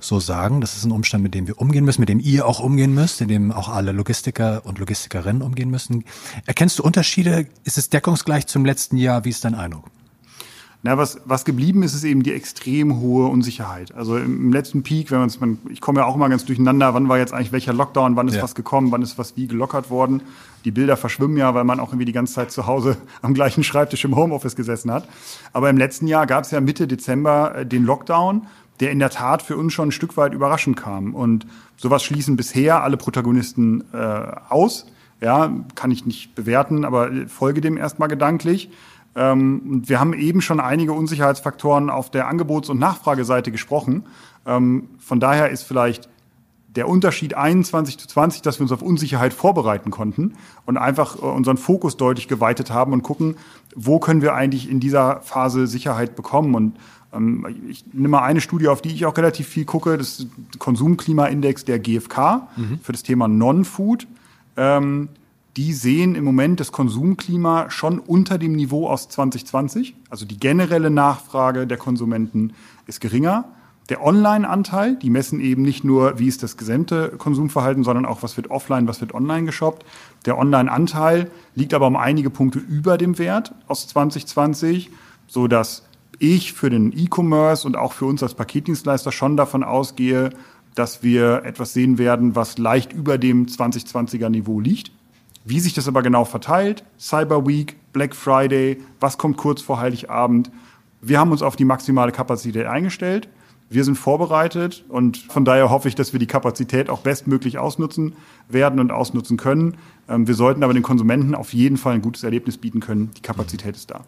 so 0.02 0.20
sagen. 0.20 0.60
Das 0.60 0.76
ist 0.76 0.84
ein 0.84 0.92
Umstand, 0.92 1.24
mit 1.24 1.34
dem 1.34 1.48
wir 1.48 1.62
umgehen 1.62 1.86
müssen, 1.86 2.02
mit 2.02 2.10
dem 2.10 2.20
ihr 2.20 2.48
auch 2.48 2.60
umgehen 2.60 2.94
müsst, 2.94 3.22
in 3.22 3.28
dem 3.28 3.52
auch 3.52 3.70
alle 3.70 3.92
Logistiker 3.92 4.64
und 4.66 4.80
Logistikerinnen 4.80 5.44
umgehen 5.44 5.70
müssen. 5.70 6.04
Erkennst 6.46 6.80
du 6.80 6.84
Unterschiede? 6.84 7.48
Ist 7.64 7.78
es 7.78 7.90
deckungsgleich 7.90 8.48
zum 8.48 8.66
letzten 8.66 8.98
Jahr? 8.98 9.24
Wie 9.24 9.30
ist 9.30 9.46
dein 9.46 9.56
Eindruck? 9.56 9.86
Na, 10.86 11.00
was, 11.00 11.20
was 11.26 11.46
geblieben 11.46 11.82
ist, 11.82 11.96
ist 11.96 12.04
eben 12.04 12.22
die 12.22 12.32
extrem 12.32 13.00
hohe 13.00 13.26
Unsicherheit. 13.26 13.96
Also 13.96 14.18
im, 14.18 14.54
letzten 14.54 14.84
Peak, 14.84 15.10
wenn 15.10 15.18
man 15.18 15.58
ich 15.72 15.82
komme 15.82 16.01
ja 16.01 16.06
auch 16.06 16.13
immer 16.13 16.30
ganz 16.30 16.46
durcheinander, 16.46 16.94
wann 16.94 17.10
war 17.10 17.18
jetzt 17.18 17.34
eigentlich 17.34 17.51
welcher 17.51 17.74
Lockdown, 17.74 18.15
wann 18.15 18.27
ist 18.27 18.36
ja. 18.36 18.44
was 18.44 18.54
gekommen, 18.54 18.92
wann 18.92 19.01
ist 19.01 19.18
was 19.18 19.36
wie 19.36 19.48
gelockert 19.48 19.89
worden. 19.89 20.22
Die 20.63 20.70
Bilder 20.70 20.96
verschwimmen 20.96 21.38
ja, 21.38 21.56
weil 21.56 21.63
man 21.63 21.80
auch 21.80 21.89
irgendwie 21.89 22.06
die 22.06 22.12
ganze 22.12 22.36
Zeit 22.36 22.51
zu 22.51 22.68
Hause 22.68 22.98
am 23.24 23.34
gleichen 23.34 23.63
Schreibtisch 23.63 24.06
im 24.06 24.15
Homeoffice 24.15 24.56
gesessen 24.56 24.92
hat. 24.92 25.10
Aber 25.54 25.72
im 25.72 25.77
letzten 25.77 26.06
Jahr 26.06 26.27
gab 26.27 26.44
es 26.44 26.51
ja 26.51 26.62
Mitte 26.62 26.86
Dezember 26.86 27.56
äh, 27.56 27.65
den 27.65 27.84
Lockdown, 27.84 28.46
der 28.80 28.92
in 28.92 29.00
der 29.00 29.10
Tat 29.10 29.42
für 29.42 29.58
uns 29.58 29.74
schon 29.74 29.88
ein 29.88 29.92
Stück 29.92 30.18
weit 30.18 30.36
überraschend 30.36 30.77
kam. 30.77 31.15
Und 31.15 31.48
sowas 31.77 32.04
schließen 32.04 32.38
bisher 32.38 32.84
alle 32.84 32.98
Protagonisten 32.98 33.86
äh, 33.92 33.98
aus. 34.50 34.86
Ja, 35.20 35.51
kann 35.74 35.89
ich 35.89 36.06
nicht 36.06 36.36
bewerten, 36.36 36.86
aber 36.86 37.10
folge 37.27 37.62
dem 37.62 37.75
erstmal 37.75 38.08
gedanklich. 38.08 38.70
Ähm, 39.15 39.81
wir 39.86 40.00
haben 40.00 40.13
eben 40.13 40.41
schon 40.41 40.60
einige 40.60 40.93
Unsicherheitsfaktoren 40.93 41.89
auf 41.89 42.12
der 42.12 42.27
Angebots- 42.27 42.69
und 42.69 42.79
Nachfrageseite 42.79 43.51
gesprochen. 43.51 44.03
Ähm, 44.45 44.89
von 45.00 45.19
daher 45.19 45.50
ist 45.50 45.63
vielleicht 45.63 46.10
der 46.75 46.89
Unterschied 46.89 47.36
21 47.36 47.98
zu 47.98 48.07
20, 48.07 48.41
dass 48.41 48.60
wir 48.60 48.63
uns 48.63 48.72
auf 48.72 48.81
Unsicherheit 48.81 49.34
vorbereiten 49.34 49.91
konnten 49.91 50.34
und 50.65 50.77
einfach 50.77 51.17
äh, 51.17 51.25
unseren 51.25 51.57
Fokus 51.57 51.98
deutlich 51.98 52.27
geweitet 52.27 52.72
haben 52.72 52.93
und 52.93 53.01
gucken, 53.01 53.38
wo 53.75 54.00
können 54.00 54.22
wir 54.22 54.34
eigentlich 54.34 54.69
in 54.69 54.79
dieser 54.79 55.22
Phase 55.22 55.67
Sicherheit 55.67 56.15
bekommen. 56.15 56.53
Und 56.53 56.75
ähm, 57.13 57.45
ich 57.69 57.86
nehme 57.93 58.10
mal 58.10 58.24
eine 58.24 58.41
Studie, 58.41 58.67
auf 58.67 58.81
die 58.81 58.93
ich 58.93 59.05
auch 59.05 59.15
relativ 59.15 59.48
viel 59.48 59.65
gucke, 59.65 59.98
das 59.98 60.27
Konsumklimaindex 60.60 61.63
der 61.63 61.79
GfK 61.79 62.48
mhm. 62.57 62.79
für 62.81 62.91
das 62.91 63.03
Thema 63.03 63.27
Non-Food. 63.29 64.07
Ähm, 64.57 65.10
die 65.58 65.74
sehen 65.74 66.16
im 66.16 66.26
Moment 66.26 66.60
das 66.60 66.72
Konsumklima 66.72 67.70
schon 67.70 68.00
unter 68.00 68.38
dem 68.38 68.54
Niveau 68.54 68.90
aus 68.90 69.08
2020. 69.08 69.96
Also 70.10 70.26
die 70.26 70.38
generelle 70.38 70.90
Nachfrage 70.90 71.66
der 71.66 71.78
Konsumenten 71.78 72.54
ist 72.88 73.00
geringer. 73.00 73.46
Der 73.90 74.04
Online-Anteil, 74.04 74.96
die 74.96 75.12
messen 75.12 75.40
eben 75.40 75.62
nicht 75.62 75.84
nur, 75.84 76.18
wie 76.18 76.28
ist 76.28 76.42
das 76.42 76.58
gesamte 76.58 77.10
Konsumverhalten, 77.18 77.84
sondern 77.84 78.06
auch, 78.06 78.24
was 78.24 78.36
wird 78.36 78.50
offline, 78.50 78.88
was 78.88 79.00
wird 79.00 79.14
online 79.14 79.46
geshoppt. 79.46 79.86
Der 80.26 80.38
Online-Anteil 80.38 81.30
liegt 81.54 81.74
aber 81.74 81.88
um 81.88 81.96
einige 81.96 82.32
Punkte 82.32 82.60
über 82.60 82.98
dem 82.98 83.20
Wert 83.20 83.54
aus 83.68 83.88
2020, 83.88 84.90
so 85.28 85.48
dass 85.48 85.84
ich 86.18 86.54
für 86.54 86.70
den 86.70 86.98
E-Commerce 86.98 87.68
und 87.68 87.78
auch 87.78 87.94
für 87.94 88.06
uns 88.06 88.24
als 88.24 88.34
Paketdienstleister 88.34 89.12
schon 89.12 89.38
davon 89.38 89.64
ausgehe, 89.64 90.32
dass 90.74 91.04
wir 91.04 91.44
etwas 91.46 91.74
sehen 91.74 91.98
werden, 91.98 92.36
was 92.36 92.58
leicht 92.58 92.92
über 92.92 93.18
dem 93.18 93.46
2020er 93.46 94.30
Niveau 94.30 94.60
liegt. 94.60 94.92
Wie 95.48 95.60
sich 95.60 95.74
das 95.74 95.88
aber 95.88 96.02
genau 96.02 96.25
verteilt, 96.25 96.84
Cyber 97.00 97.46
Week, 97.46 97.78
Black 97.94 98.16
Friday, 98.16 98.82
was 99.00 99.20
kommt 99.20 99.38
kurz 99.38 99.62
vor 99.62 99.80
Heiligabend, 99.80 100.52
Wir 101.02 101.20
haben 101.20 101.32
uns 101.32 101.44
auf 101.44 101.56
die 101.56 101.66
maximale 101.66 102.12
Kapazität 102.12 102.66
eingestellt. 102.66 103.30
Wir 103.67 103.84
sind 103.84 103.95
vorbereitet 103.95 104.86
und 104.89 105.17
von 105.17 105.43
daher 105.43 105.72
hoffe 105.72 105.88
ich, 105.88 105.95
dass 105.95 106.13
wir 106.13 106.19
die 106.19 106.27
Kapazität 106.27 106.89
auch 106.89 107.00
bestmöglich 107.00 107.57
ausnutzen 107.57 108.13
werden 108.48 108.79
und 108.79 108.91
ausnutzen 108.91 109.38
können. 109.38 109.77
Ähm, 110.07 110.27
wir 110.27 110.36
sollten 110.36 110.63
aber 110.63 110.74
den 110.74 110.84
Konsumenten 110.84 111.34
auf 111.34 111.53
jeden 111.53 111.77
Fall 111.77 111.95
ein 111.95 112.01
gutes 112.01 112.24
Erlebnis 112.24 112.57
bieten 112.57 112.79
können. 112.79 113.12
Die 113.17 113.22
Kapazität 113.22 113.75
ist 113.75 113.89
da. 113.89 114.05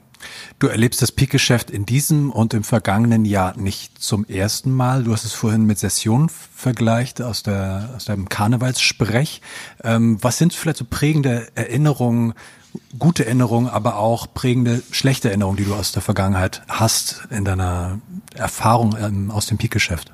Du 0.59 0.67
erlebst 0.67 1.01
das 1.01 1.11
Peak-Geschäft 1.11 1.71
in 1.71 1.85
diesem 1.85 2.31
und 2.31 2.53
im 2.53 2.63
vergangenen 2.63 3.25
Jahr 3.25 3.57
nicht 3.57 3.99
zum 4.01 4.25
ersten 4.25 4.71
Mal. 4.71 5.03
Du 5.03 5.11
hast 5.11 5.25
es 5.25 5.33
vorhin 5.33 5.65
mit 5.65 5.79
Session 5.79 6.29
vergleicht 6.29 7.21
aus, 7.21 7.41
der, 7.41 7.93
aus 7.95 8.05
deinem 8.05 8.29
Karnevalssprech. 8.29 9.41
Ähm, 9.83 10.17
was 10.21 10.37
sind 10.37 10.53
vielleicht 10.53 10.77
so 10.77 10.85
prägende 10.87 11.47
Erinnerungen 11.55 12.33
gute 12.97 13.25
Erinnerungen, 13.25 13.69
aber 13.69 13.97
auch 13.97 14.33
prägende 14.33 14.81
schlechte 14.91 15.29
Erinnerungen, 15.29 15.57
die 15.57 15.65
du 15.65 15.73
aus 15.73 15.91
der 15.91 16.01
Vergangenheit 16.01 16.63
hast 16.67 17.27
in 17.29 17.45
deiner 17.45 17.99
Erfahrung 18.35 18.95
ähm, 18.99 19.31
aus 19.31 19.45
dem 19.47 19.57
Peak-Geschäft? 19.57 20.13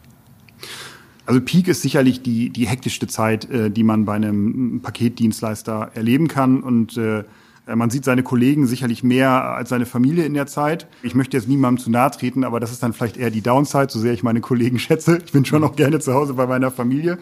Also 1.25 1.39
Peak 1.39 1.67
ist 1.67 1.82
sicherlich 1.82 2.22
die, 2.22 2.50
die 2.50 2.67
hektischste 2.67 3.08
Zeit, 3.08 3.50
äh, 3.50 3.72
die 3.72 3.84
man 3.84 4.05
bei 4.05 4.13
einem 4.13 4.82
Paketdienstleister 4.82 5.91
erleben 5.93 6.27
kann 6.27 6.62
und 6.62 6.98
äh, 6.98 7.24
man 7.65 7.89
sieht 7.89 8.03
seine 8.03 8.24
Kollegen 8.24 8.67
sicherlich 8.67 9.03
mehr 9.03 9.29
als 9.29 9.70
seine 9.70 9.86
Familie 9.86 10.25
in 10.25 10.34
der 10.34 10.48
Zeit. 10.48 10.88
Ich 11.01 11.15
möchte 11.15 11.38
jetzt 11.38 11.48
niemandem 11.48 11.82
zu 11.82 11.91
nahe 11.91 12.12
treten, 12.12 12.43
aber 12.43 12.60
das 12.60 12.72
ist 12.72 12.84
dann 12.84 12.91
vielleicht 12.91 13.15
eher 13.15 13.32
die 13.32 13.41
Downside, 13.41 13.88
so 13.89 14.00
sehr 14.00 14.12
ich 14.12 14.22
meine 14.22 14.41
Kollegen 14.41 14.79
schätze. 14.79 15.22
Ich 15.25 15.32
bin 15.32 15.46
schon 15.46 15.63
auch 15.63 15.75
gerne 15.75 16.00
zu 16.00 16.13
Hause 16.13 16.34
bei 16.34 16.46
meiner 16.46 16.72
Familie. 16.72 17.20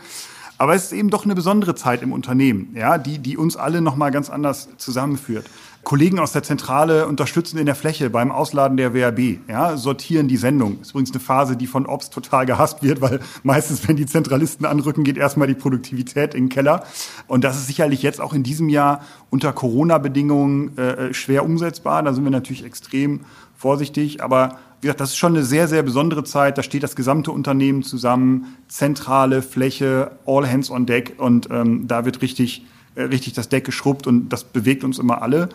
Aber 0.62 0.76
es 0.76 0.84
ist 0.84 0.92
eben 0.92 1.10
doch 1.10 1.26
eine 1.26 1.34
besondere 1.34 1.74
Zeit 1.74 2.04
im 2.04 2.14
Unternehmen, 2.14 2.76
ja, 2.76 3.00
die, 3.00 3.18
die 3.18 3.36
uns 3.36 3.58
alle 3.58 3.82
nochmal 3.82 4.12
ganz 4.12 4.30
anders 4.30 4.70
zusammenführt. 4.78 5.50
Kollegen 5.84 6.20
aus 6.20 6.34
der 6.34 6.44
Zentrale 6.44 7.08
unterstützen 7.08 7.58
in 7.58 7.66
der 7.66 7.74
Fläche 7.74 8.12
beim 8.12 8.32
Ausladen 8.32 8.78
der 8.78 8.94
WRB, 8.94 9.40
ja, 9.50 9.76
sortieren 9.76 10.28
die 10.28 10.38
Sendung. 10.38 10.80
Ist 10.82 10.92
übrigens 10.92 11.10
eine 11.14 11.20
Phase, 11.20 11.58
die 11.58 11.66
von 11.66 11.88
Ops 11.88 12.12
total 12.12 12.46
gehasst 12.46 12.84
wird, 12.84 13.02
weil 13.02 13.22
meistens, 13.42 13.88
wenn 13.88 13.96
die 13.96 14.06
Zentralisten 14.06 14.68
anrücken, 14.68 15.04
geht 15.04 15.18
erstmal 15.18 15.48
die 15.48 15.56
Produktivität 15.56 16.36
in 16.36 16.44
den 16.44 16.50
Keller. 16.50 16.84
Und 17.26 17.44
das 17.44 17.58
ist 17.58 17.66
sicherlich 17.66 18.04
jetzt 18.04 18.22
auch 18.22 18.34
in 18.34 18.44
diesem 18.44 18.70
Jahr 18.70 19.02
unter 19.32 19.54
Corona-Bedingungen 19.54 20.78
äh, 20.78 21.12
schwer 21.12 21.44
umsetzbar. 21.44 22.04
Da 22.04 22.14
sind 22.14 22.24
wir 22.24 22.30
natürlich 22.30 22.64
extrem 22.64 23.22
vorsichtig, 23.58 24.24
aber 24.24 24.60
wie 24.82 24.88
gesagt, 24.88 25.00
das 25.00 25.12
ist 25.12 25.18
schon 25.18 25.36
eine 25.36 25.46
sehr, 25.46 25.68
sehr 25.68 25.84
besondere 25.84 26.24
Zeit. 26.24 26.58
Da 26.58 26.64
steht 26.64 26.82
das 26.82 26.96
gesamte 26.96 27.32
Unternehmen 27.32 27.84
zusammen, 27.84 28.58
zentrale 28.68 29.44
Fläche, 29.44 30.12
all 30.26 30.50
hands 30.50 30.72
on 30.72 30.88
deck 30.88 31.14
und 31.18 31.50
ähm, 31.52 31.88
da 31.88 32.04
wird 32.04 32.24
richtig, 32.24 32.66
äh, 32.96 33.04
richtig 33.04 33.34
das 33.34 33.48
Deck 33.48 33.64
geschrubbt 33.64 34.08
und 34.08 34.30
das 34.30 34.44
bewegt 34.44 34.84
uns 34.84 34.98
immer 34.98 35.22
alle. 35.22 35.50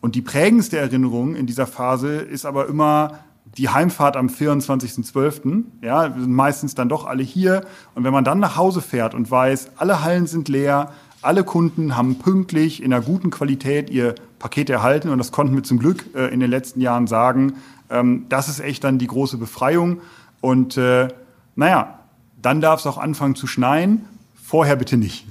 Und 0.00 0.14
die 0.14 0.22
prägendste 0.22 0.78
Erinnerung 0.78 1.36
in 1.36 1.46
dieser 1.46 1.66
Phase 1.66 2.16
ist 2.16 2.46
aber 2.46 2.66
immer 2.66 3.20
die 3.58 3.68
Heimfahrt 3.68 4.16
am 4.16 4.28
24.12. 4.28 5.64
Ja, 5.82 6.14
wir 6.14 6.22
sind 6.22 6.32
meistens 6.32 6.74
dann 6.74 6.88
doch 6.88 7.06
alle 7.06 7.22
hier. 7.22 7.66
Und 7.94 8.04
wenn 8.04 8.12
man 8.12 8.24
dann 8.24 8.40
nach 8.40 8.56
Hause 8.56 8.80
fährt 8.80 9.14
und 9.14 9.30
weiß, 9.30 9.72
alle 9.76 10.02
Hallen 10.02 10.26
sind 10.26 10.48
leer, 10.48 10.92
alle 11.22 11.44
Kunden 11.44 11.96
haben 11.96 12.16
pünktlich 12.18 12.82
in 12.82 12.92
einer 12.92 13.02
guten 13.02 13.30
Qualität 13.30 13.90
ihr 13.90 14.14
Paket 14.38 14.68
erhalten 14.70 15.08
und 15.08 15.18
das 15.18 15.32
konnten 15.32 15.54
wir 15.54 15.62
zum 15.62 15.78
Glück 15.78 16.04
äh, 16.14 16.32
in 16.32 16.40
den 16.40 16.50
letzten 16.50 16.80
Jahren 16.80 17.06
sagen, 17.06 17.54
ähm, 17.90 18.26
das 18.28 18.48
ist 18.48 18.60
echt 18.60 18.84
dann 18.84 18.98
die 18.98 19.06
große 19.06 19.38
Befreiung. 19.38 20.00
Und 20.40 20.76
äh, 20.76 21.08
naja, 21.54 22.00
dann 22.40 22.60
darf 22.60 22.80
es 22.80 22.86
auch 22.86 22.98
anfangen 22.98 23.36
zu 23.36 23.46
schneien. 23.46 24.04
Vorher 24.34 24.76
bitte 24.76 24.96
nicht. 24.96 25.26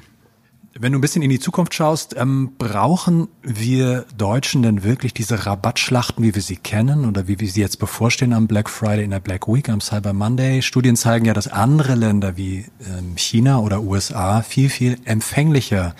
Wenn 0.74 0.94
du 0.94 1.00
ein 1.00 1.02
bisschen 1.02 1.22
in 1.22 1.30
die 1.30 1.40
Zukunft 1.40 1.74
schaust, 1.74 2.16
ähm, 2.18 2.54
brauchen 2.58 3.28
wir 3.44 4.06
Deutschen 4.18 4.64
denn 4.64 4.84
wirklich 4.84 5.14
diese 5.14 5.46
Rabattschlachten, 5.46 6.24
wie 6.24 6.34
wir 6.34 6.42
sie 6.42 6.56
kennen 6.56 7.04
oder 7.04 7.28
wie 7.28 7.42
wir 7.42 7.50
sie 7.50 7.60
jetzt 7.60 7.78
bevorstehen 7.78 8.32
am 8.32 8.48
Black 8.48 8.70
Friday, 8.70 9.04
in 9.04 9.12
der 9.12 9.20
Black 9.20 9.50
Week, 9.50 9.68
am 9.68 9.82
Cyber 9.82 10.14
Monday? 10.14 10.62
Studien 10.62 10.96
zeigen 10.96 11.26
ja, 11.26 11.34
dass 11.34 11.50
andere 11.50 11.96
Länder 11.96 12.38
wie 12.38 12.68
ähm, 12.88 13.18
China 13.18 13.60
oder 13.60 13.82
USA 13.82 14.44
viel, 14.44 14.70
viel 14.70 14.98
empfänglicher 15.04 15.94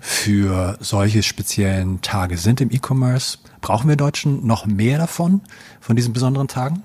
für 0.00 0.78
solche 0.80 1.24
speziellen 1.24 2.00
Tage 2.00 2.38
sind 2.38 2.60
im 2.60 2.70
E-Commerce. 2.70 3.38
Brauchen 3.60 3.88
wir 3.88 3.96
Deutschen 3.96 4.46
noch 4.46 4.66
mehr 4.66 4.98
davon, 4.98 5.40
von 5.80 5.96
diesen 5.96 6.12
besonderen 6.12 6.46
Tagen? 6.46 6.84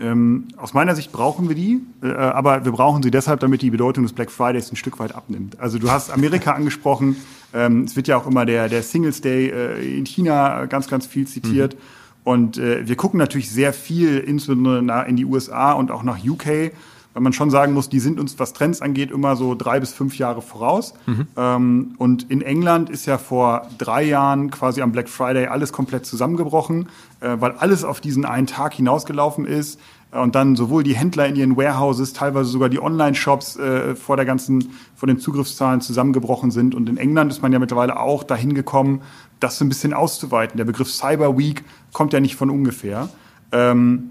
Ähm, 0.00 0.48
aus 0.56 0.74
meiner 0.74 0.94
Sicht 0.94 1.10
brauchen 1.10 1.48
wir 1.48 1.56
die, 1.56 1.80
äh, 2.02 2.12
aber 2.12 2.64
wir 2.64 2.72
brauchen 2.72 3.02
sie 3.02 3.10
deshalb, 3.10 3.40
damit 3.40 3.62
die 3.62 3.70
Bedeutung 3.70 4.04
des 4.04 4.12
Black 4.12 4.30
Fridays 4.30 4.70
ein 4.70 4.76
Stück 4.76 4.98
weit 5.00 5.14
abnimmt. 5.14 5.58
Also 5.58 5.78
du 5.78 5.90
hast 5.90 6.10
Amerika 6.10 6.52
angesprochen. 6.54 7.16
Ähm, 7.52 7.84
es 7.84 7.96
wird 7.96 8.06
ja 8.06 8.16
auch 8.16 8.26
immer 8.26 8.46
der, 8.46 8.68
der 8.68 8.82
Singles 8.82 9.20
Day 9.20 9.48
äh, 9.48 9.98
in 9.98 10.06
China 10.06 10.66
ganz, 10.66 10.88
ganz 10.88 11.06
viel 11.06 11.26
zitiert. 11.26 11.74
Mhm. 11.74 11.78
Und 12.24 12.58
äh, 12.58 12.86
wir 12.86 12.96
gucken 12.96 13.18
natürlich 13.18 13.50
sehr 13.50 13.72
viel, 13.72 14.18
insbesondere 14.18 15.06
in 15.08 15.16
die 15.16 15.24
USA 15.24 15.72
und 15.72 15.90
auch 15.90 16.02
nach 16.02 16.18
UK 16.22 16.72
weil 17.18 17.24
man 17.24 17.32
schon 17.32 17.50
sagen 17.50 17.72
muss, 17.72 17.88
die 17.88 17.98
sind 17.98 18.20
uns, 18.20 18.38
was 18.38 18.52
Trends 18.52 18.80
angeht, 18.80 19.10
immer 19.10 19.34
so 19.34 19.56
drei 19.56 19.80
bis 19.80 19.92
fünf 19.92 20.18
Jahre 20.18 20.40
voraus. 20.40 20.94
Mhm. 21.06 21.26
Ähm, 21.36 21.94
und 21.98 22.30
in 22.30 22.42
England 22.42 22.90
ist 22.90 23.06
ja 23.06 23.18
vor 23.18 23.66
drei 23.76 24.04
Jahren 24.04 24.52
quasi 24.52 24.82
am 24.82 24.92
Black 24.92 25.08
Friday 25.08 25.48
alles 25.48 25.72
komplett 25.72 26.06
zusammengebrochen, 26.06 26.88
äh, 27.18 27.34
weil 27.40 27.56
alles 27.58 27.82
auf 27.82 28.00
diesen 28.00 28.24
einen 28.24 28.46
Tag 28.46 28.74
hinausgelaufen 28.74 29.46
ist. 29.46 29.80
Äh, 30.12 30.20
und 30.20 30.36
dann 30.36 30.54
sowohl 30.54 30.84
die 30.84 30.94
Händler 30.94 31.26
in 31.26 31.34
ihren 31.34 31.56
Warehouses, 31.56 32.12
teilweise 32.12 32.50
sogar 32.50 32.68
die 32.68 32.80
Online-Shops 32.80 33.56
äh, 33.56 33.96
vor 33.96 34.14
der 34.14 34.24
ganzen, 34.24 34.70
vor 34.94 35.08
den 35.08 35.18
Zugriffszahlen 35.18 35.80
zusammengebrochen 35.80 36.52
sind. 36.52 36.72
Und 36.72 36.88
in 36.88 36.98
England 36.98 37.32
ist 37.32 37.42
man 37.42 37.52
ja 37.52 37.58
mittlerweile 37.58 37.98
auch 37.98 38.22
dahin 38.22 38.54
gekommen, 38.54 39.02
das 39.40 39.58
so 39.58 39.64
ein 39.64 39.68
bisschen 39.68 39.92
auszuweiten. 39.92 40.56
Der 40.56 40.66
Begriff 40.66 40.92
Cyber 40.92 41.36
Week 41.36 41.64
kommt 41.92 42.12
ja 42.12 42.20
nicht 42.20 42.36
von 42.36 42.48
ungefähr. 42.48 43.08
Ähm, 43.50 44.10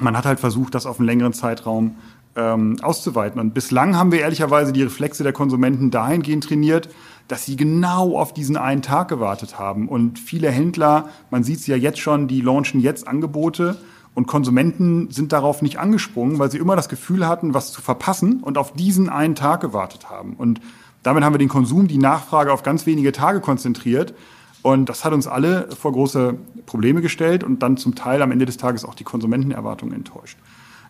man 0.00 0.16
hat 0.16 0.24
halt 0.24 0.40
versucht, 0.40 0.74
das 0.74 0.86
auf 0.86 0.98
einen 0.98 1.06
längeren 1.06 1.34
Zeitraum 1.34 1.96
ähm, 2.36 2.76
auszuweiten. 2.82 3.40
Und 3.40 3.54
bislang 3.54 3.96
haben 3.96 4.12
wir 4.12 4.20
ehrlicherweise 4.20 4.72
die 4.72 4.82
Reflexe 4.82 5.22
der 5.22 5.32
Konsumenten 5.32 5.90
dahingehend 5.90 6.44
trainiert, 6.44 6.88
dass 7.28 7.44
sie 7.44 7.56
genau 7.56 8.16
auf 8.16 8.32
diesen 8.32 8.56
einen 8.56 8.82
Tag 8.82 9.08
gewartet 9.08 9.58
haben. 9.58 9.88
Und 9.88 10.18
viele 10.18 10.50
Händler, 10.50 11.08
man 11.30 11.42
sieht 11.42 11.58
es 11.58 11.66
ja 11.66 11.76
jetzt 11.76 11.98
schon, 11.98 12.28
die 12.28 12.40
launchen 12.40 12.80
jetzt 12.80 13.08
Angebote 13.08 13.76
und 14.14 14.26
Konsumenten 14.26 15.10
sind 15.10 15.32
darauf 15.32 15.60
nicht 15.60 15.78
angesprungen, 15.78 16.38
weil 16.38 16.50
sie 16.50 16.58
immer 16.58 16.76
das 16.76 16.88
Gefühl 16.88 17.26
hatten, 17.26 17.52
was 17.52 17.72
zu 17.72 17.82
verpassen 17.82 18.42
und 18.42 18.58
auf 18.58 18.72
diesen 18.72 19.08
einen 19.08 19.34
Tag 19.34 19.60
gewartet 19.60 20.08
haben. 20.08 20.34
Und 20.34 20.60
damit 21.02 21.22
haben 21.22 21.34
wir 21.34 21.38
den 21.38 21.48
Konsum, 21.48 21.86
die 21.86 21.98
Nachfrage 21.98 22.52
auf 22.52 22.62
ganz 22.62 22.86
wenige 22.86 23.12
Tage 23.12 23.40
konzentriert. 23.40 24.14
Und 24.62 24.88
das 24.88 25.04
hat 25.04 25.12
uns 25.12 25.26
alle 25.26 25.68
vor 25.78 25.92
große 25.92 26.34
Probleme 26.64 27.02
gestellt 27.02 27.44
und 27.44 27.62
dann 27.62 27.76
zum 27.76 27.94
Teil 27.94 28.22
am 28.22 28.32
Ende 28.32 28.46
des 28.46 28.56
Tages 28.56 28.84
auch 28.84 28.94
die 28.94 29.04
Konsumentenerwartungen 29.04 29.94
enttäuscht. 29.94 30.38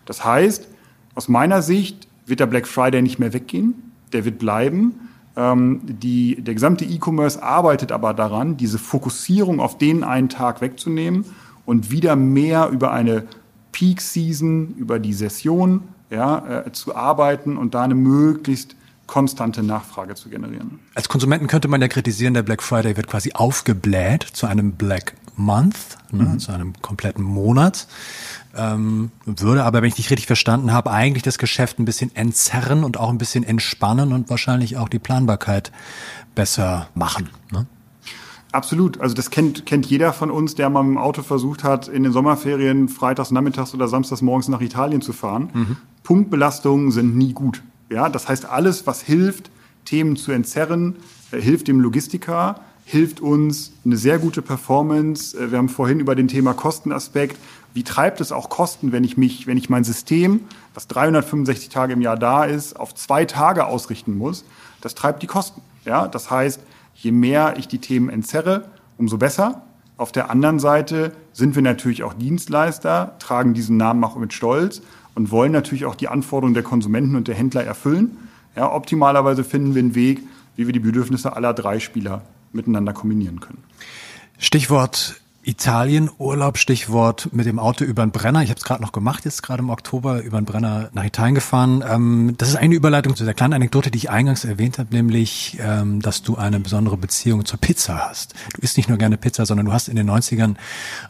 Das 0.05 0.23
heißt, 0.23 0.67
aus 1.17 1.27
meiner 1.27 1.63
Sicht 1.63 2.07
wird 2.27 2.39
der 2.39 2.45
Black 2.45 2.67
Friday 2.67 3.01
nicht 3.01 3.17
mehr 3.17 3.33
weggehen, 3.33 3.73
der 4.13 4.23
wird 4.23 4.37
bleiben. 4.37 5.09
Ähm, 5.35 5.81
die, 5.83 6.41
der 6.41 6.53
gesamte 6.53 6.85
E-Commerce 6.85 7.41
arbeitet 7.41 7.91
aber 7.91 8.13
daran, 8.13 8.55
diese 8.55 8.77
Fokussierung 8.77 9.59
auf 9.59 9.79
den 9.79 10.03
einen 10.03 10.29
Tag 10.29 10.61
wegzunehmen 10.61 11.25
und 11.65 11.89
wieder 11.89 12.15
mehr 12.15 12.69
über 12.69 12.91
eine 12.91 13.23
Peak 13.71 13.99
Season, 13.99 14.75
über 14.77 14.99
die 14.99 15.13
Session 15.13 15.81
ja, 16.11 16.65
äh, 16.67 16.71
zu 16.71 16.95
arbeiten 16.95 17.57
und 17.57 17.73
da 17.73 17.83
eine 17.83 17.95
möglichst 17.95 18.75
konstante 19.07 19.63
Nachfrage 19.63 20.13
zu 20.13 20.29
generieren. 20.29 20.79
Als 20.93 21.09
Konsumenten 21.09 21.47
könnte 21.47 21.67
man 21.67 21.81
ja 21.81 21.87
kritisieren, 21.87 22.35
der 22.35 22.43
Black 22.43 22.61
Friday 22.61 22.95
wird 22.95 23.07
quasi 23.07 23.31
aufgebläht 23.33 24.21
zu 24.23 24.45
einem 24.45 24.73
Black 24.73 25.15
Month, 25.37 25.97
ne, 26.11 26.23
mhm. 26.23 26.39
zu 26.39 26.51
einem 26.51 26.73
kompletten 26.81 27.23
Monat. 27.23 27.87
Ähm, 28.55 29.11
würde 29.25 29.63
aber, 29.63 29.81
wenn 29.81 29.87
ich 29.87 29.95
dich 29.95 30.09
richtig 30.09 30.27
verstanden 30.27 30.73
habe, 30.73 30.91
eigentlich 30.91 31.23
das 31.23 31.37
Geschäft 31.37 31.79
ein 31.79 31.85
bisschen 31.85 32.15
entzerren 32.15 32.83
und 32.83 32.97
auch 32.97 33.09
ein 33.09 33.17
bisschen 33.17 33.43
entspannen 33.43 34.13
und 34.13 34.29
wahrscheinlich 34.29 34.77
auch 34.77 34.89
die 34.89 34.99
Planbarkeit 34.99 35.71
besser 36.33 36.89
machen. 36.95 37.29
Ne? 37.51 37.67
Absolut. 38.51 38.99
Also 38.99 39.13
das 39.13 39.29
kennt, 39.29 39.65
kennt 39.65 39.85
jeder 39.85 40.13
von 40.13 40.31
uns, 40.31 40.55
der 40.55 40.69
mal 40.69 40.81
im 40.81 40.97
Auto 40.97 41.21
versucht 41.21 41.63
hat, 41.63 41.87
in 41.87 42.03
den 42.03 42.11
Sommerferien 42.11 42.89
freitags, 42.89 43.29
nachmittags 43.31 43.73
oder 43.73 43.87
samstags 43.87 44.21
morgens 44.21 44.47
nach 44.47 44.61
Italien 44.61 45.01
zu 45.01 45.13
fahren. 45.13 45.49
Mhm. 45.53 45.77
Punktbelastungen 46.03 46.91
sind 46.91 47.15
nie 47.15 47.33
gut. 47.33 47.61
Ja, 47.91 48.09
das 48.09 48.27
heißt, 48.27 48.45
alles, 48.45 48.87
was 48.87 49.01
hilft, 49.01 49.51
Themen 49.87 50.15
zu 50.15 50.31
entzerren, 50.31 50.95
äh, 51.31 51.41
hilft 51.41 51.67
dem 51.67 51.79
Logistiker, 51.79 52.61
hilft 52.85 53.19
uns 53.19 53.73
eine 53.83 53.97
sehr 53.97 54.19
gute 54.19 54.41
Performance. 54.41 55.37
Äh, 55.37 55.51
wir 55.51 55.57
haben 55.57 55.69
vorhin 55.69 55.99
über 55.99 56.15
den 56.15 56.27
Thema 56.27 56.53
Kostenaspekt 56.53 57.37
wie 57.77 57.83
treibt 57.83 58.21
es 58.21 58.31
auch 58.31 58.49
Kosten, 58.49 58.91
wenn 58.91 59.03
ich 59.03 59.17
mich, 59.17 59.45
wenn 59.45 59.55
ich 59.55 59.69
mein 59.69 59.83
System, 59.83 60.41
was 60.73 60.87
365 60.87 61.69
Tage 61.69 61.93
im 61.93 62.01
Jahr 62.01 62.17
da 62.17 62.43
ist, 62.43 62.75
auf 62.75 62.95
zwei 62.95 63.25
Tage 63.25 63.67
ausrichten 63.67 64.17
muss? 64.17 64.45
Das 64.81 64.95
treibt 64.95 65.21
die 65.21 65.27
Kosten. 65.27 65.61
Ja, 65.85 66.07
das 66.07 66.31
heißt, 66.31 66.59
je 66.95 67.11
mehr 67.11 67.53
ich 67.57 67.67
die 67.67 67.77
Themen 67.77 68.09
entzerre, 68.09 68.65
umso 68.97 69.19
besser. 69.19 69.61
Auf 69.95 70.11
der 70.11 70.31
anderen 70.31 70.57
Seite 70.57 71.11
sind 71.33 71.53
wir 71.53 71.61
natürlich 71.61 72.01
auch 72.01 72.15
Dienstleister, 72.15 73.15
tragen 73.19 73.53
diesen 73.53 73.77
Namen 73.77 74.03
auch 74.03 74.15
mit 74.15 74.33
Stolz 74.33 74.81
und 75.13 75.29
wollen 75.29 75.51
natürlich 75.51 75.85
auch 75.85 75.93
die 75.93 76.07
Anforderungen 76.07 76.55
der 76.55 76.63
Konsumenten 76.63 77.15
und 77.15 77.27
der 77.27 77.35
Händler 77.35 77.63
erfüllen. 77.63 78.17
Ja, 78.57 78.73
optimalerweise 78.73 79.43
finden 79.43 79.75
wir 79.75 79.79
einen 79.83 79.93
Weg, 79.93 80.19
wie 80.55 80.65
wir 80.65 80.73
die 80.73 80.79
Bedürfnisse 80.79 81.35
aller 81.35 81.53
drei 81.53 81.79
Spieler 81.79 82.23
miteinander 82.53 82.91
kombinieren 82.91 83.39
können. 83.39 83.63
Stichwort 84.39 85.21
Italien, 85.47 86.09
Urlaub, 86.17 86.57
Stichwort 86.57 87.29
mit 87.31 87.45
dem 87.45 87.57
Auto 87.57 87.85
über 87.85 88.05
den 88.05 88.11
Brenner. 88.11 88.43
Ich 88.43 88.49
habe 88.49 88.57
es 88.57 88.65
gerade 88.65 88.81
noch 88.81 88.91
gemacht, 88.91 89.23
jetzt 89.23 89.41
gerade 89.43 89.61
im 89.61 89.69
Oktober 89.69 90.21
über 90.21 90.41
den 90.41 90.45
Brenner 90.45 90.89
nach 90.91 91.05
Italien 91.05 91.35
gefahren. 91.35 91.81
Ähm, 91.87 92.35
das 92.37 92.49
ist 92.49 92.57
eine 92.57 92.75
Überleitung 92.75 93.15
zu 93.15 93.23
der 93.23 93.33
kleinen 93.33 93.53
Anekdote, 93.53 93.89
die 93.89 93.97
ich 93.97 94.09
eingangs 94.09 94.43
erwähnt 94.43 94.77
habe, 94.77 94.93
nämlich, 94.93 95.57
ähm, 95.61 96.01
dass 96.01 96.21
du 96.21 96.35
eine 96.35 96.59
besondere 96.59 96.97
Beziehung 96.97 97.45
zur 97.45 97.61
Pizza 97.61 98.09
hast. 98.09 98.33
Du 98.55 98.61
isst 98.61 98.75
nicht 98.75 98.89
nur 98.89 98.97
gerne 98.97 99.15
Pizza, 99.15 99.45
sondern 99.45 99.67
du 99.67 99.71
hast 99.71 99.87
in 99.87 99.95
den 99.95 100.09
90ern 100.09 100.55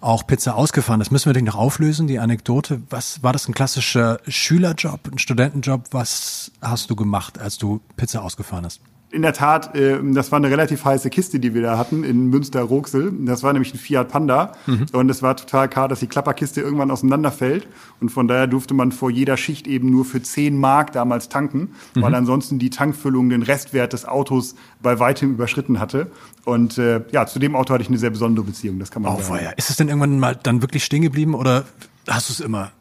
auch 0.02 0.28
Pizza 0.28 0.56
ausgefahren. 0.56 1.00
Das 1.00 1.10
müssen 1.10 1.26
wir 1.26 1.34
dich 1.34 1.44
noch 1.44 1.56
auflösen, 1.56 2.06
die 2.06 2.20
Anekdote. 2.20 2.82
Was 2.92 3.24
war 3.24 3.34
das 3.34 3.48
ein 3.48 3.56
klassischer 3.56 4.20
Schülerjob, 4.28 5.00
ein 5.12 5.18
Studentenjob? 5.18 5.86
Was 5.90 6.52
hast 6.62 6.92
du 6.92 6.96
gemacht, 6.96 7.40
als 7.40 7.58
du 7.58 7.82
Pizza 7.96 8.22
ausgefahren 8.22 8.66
hast? 8.66 8.82
In 9.10 9.22
der 9.22 9.32
Tat, 9.32 9.74
äh, 9.76 10.00
das 10.12 10.32
war 10.32 10.38
eine 10.38 10.50
relativ 10.50 10.84
heiße 10.84 11.10
Kiste, 11.10 11.40
die 11.40 11.54
wir 11.54 11.62
da 11.62 11.78
hatten 11.78 12.04
in 12.04 12.30
Münster-Roxel. 12.30 13.14
Das 13.26 13.42
war 13.42 13.54
nämlich 13.54 13.74
ein 13.74 13.78
Fiat 13.78 14.10
Panda. 14.10 14.54
Mhm. 14.66 14.88
Und 14.92 15.10
es 15.10 15.22
war 15.22 15.38
total 15.38 15.70
klar, 15.70 15.88
dass 15.88 16.02
die 16.02 16.08
Klapperkiste 16.08 16.60
irgendwann 16.60 16.92
auseinanderfällt. 16.92 17.68
Und 18.02 18.10
von 18.10 18.28
daher 18.28 18.48
durfte 18.48 18.74
man 18.74 18.92
vor 18.92 19.10
jeder 19.10 19.38
Schicht 19.38 19.66
eben 19.66 19.90
nur 19.90 20.04
für 20.04 20.22
10 20.22 20.58
Mark 20.58 20.92
damals 20.92 21.30
tanken, 21.30 21.70
mhm. 21.96 22.02
weil 22.02 22.16
ansonsten 22.16 22.60
die 22.60 22.70
Tankfüllung 22.70 23.30
den 23.30 23.44
Restwert 23.44 23.94
des 23.94 24.06
Autos 24.06 24.56
bei 24.82 25.00
weitem 25.00 25.32
überschritten 25.32 25.80
hatte. 25.80 26.12
Und 26.44 26.78
äh, 26.78 27.02
ja, 27.12 27.26
zu 27.26 27.40
dem 27.40 27.56
Auto 27.56 27.74
hatte 27.74 27.84
ich 27.84 27.90
eine 27.90 27.98
sehr 27.98 28.10
besondere 28.10 28.46
Beziehung, 28.46 28.78
das 28.80 28.92
kann 28.92 29.04
man 29.04 29.14
oh, 29.14 29.16
sagen. 29.16 29.28
Feuer. 29.28 29.54
Ist 29.56 29.70
es 29.70 29.78
denn 29.78 29.88
irgendwann 29.88 30.20
mal 30.20 30.38
dann 30.42 30.62
wirklich 30.62 30.84
stehen 30.84 31.02
geblieben 31.02 31.34
oder 31.34 31.64
hast 32.08 32.30
du 32.30 32.34
es 32.34 32.40
immer 32.40 32.72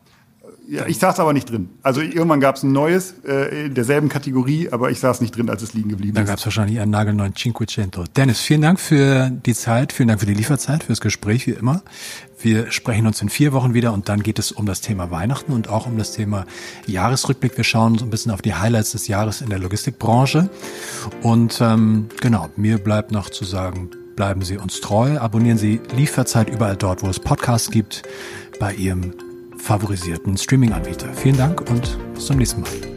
ja, 0.68 0.86
ich 0.86 0.98
saß 0.98 1.20
aber 1.20 1.32
nicht 1.32 1.50
drin. 1.50 1.68
Also 1.82 2.00
irgendwann 2.00 2.40
gab 2.40 2.56
es 2.56 2.64
ein 2.64 2.72
neues 2.72 3.14
äh, 3.24 3.66
in 3.66 3.74
derselben 3.74 4.08
Kategorie, 4.08 4.68
aber 4.70 4.90
ich 4.90 4.98
saß 4.98 5.20
nicht 5.20 5.36
drin, 5.36 5.48
als 5.48 5.62
es 5.62 5.74
liegen 5.74 5.90
geblieben 5.90 6.10
ist. 6.10 6.18
Dann 6.18 6.26
gab 6.26 6.38
es 6.38 6.44
wahrscheinlich 6.44 6.80
einen 6.80 6.90
nagelneuen 6.90 7.34
Cinquecento. 7.36 8.04
Dennis, 8.16 8.40
vielen 8.40 8.62
Dank 8.62 8.80
für 8.80 9.30
die 9.30 9.54
Zeit, 9.54 9.92
vielen 9.92 10.08
Dank 10.08 10.20
für 10.20 10.26
die 10.26 10.34
Lieferzeit, 10.34 10.82
fürs 10.82 11.00
Gespräch 11.00 11.46
wie 11.46 11.52
immer. 11.52 11.82
Wir 12.40 12.70
sprechen 12.72 13.06
uns 13.06 13.22
in 13.22 13.28
vier 13.28 13.52
Wochen 13.52 13.74
wieder 13.74 13.92
und 13.92 14.08
dann 14.08 14.22
geht 14.22 14.38
es 14.38 14.52
um 14.52 14.66
das 14.66 14.80
Thema 14.80 15.10
Weihnachten 15.10 15.52
und 15.52 15.68
auch 15.68 15.86
um 15.86 15.96
das 15.96 16.12
Thema 16.12 16.46
Jahresrückblick. 16.86 17.56
Wir 17.56 17.64
schauen 17.64 17.96
so 17.96 18.04
ein 18.04 18.10
bisschen 18.10 18.32
auf 18.32 18.42
die 18.42 18.54
Highlights 18.54 18.92
des 18.92 19.08
Jahres 19.08 19.40
in 19.40 19.50
der 19.50 19.58
Logistikbranche. 19.58 20.50
Und 21.22 21.60
ähm, 21.60 22.08
genau, 22.20 22.50
mir 22.56 22.78
bleibt 22.78 23.12
noch 23.12 23.30
zu 23.30 23.44
sagen, 23.44 23.90
bleiben 24.16 24.42
Sie 24.42 24.58
uns 24.58 24.80
treu, 24.80 25.18
abonnieren 25.18 25.58
Sie 25.58 25.80
Lieferzeit 25.94 26.50
überall 26.50 26.76
dort, 26.76 27.02
wo 27.02 27.08
es 27.08 27.20
Podcasts 27.20 27.70
gibt, 27.70 28.02
bei 28.58 28.74
Ihrem 28.74 29.12
favorisierten 29.66 30.36
Streaming-Anbieter. 30.36 31.12
Vielen 31.12 31.36
Dank 31.36 31.68
und 31.68 31.98
bis 32.14 32.26
zum 32.26 32.36
nächsten 32.36 32.60
Mal. 32.60 32.95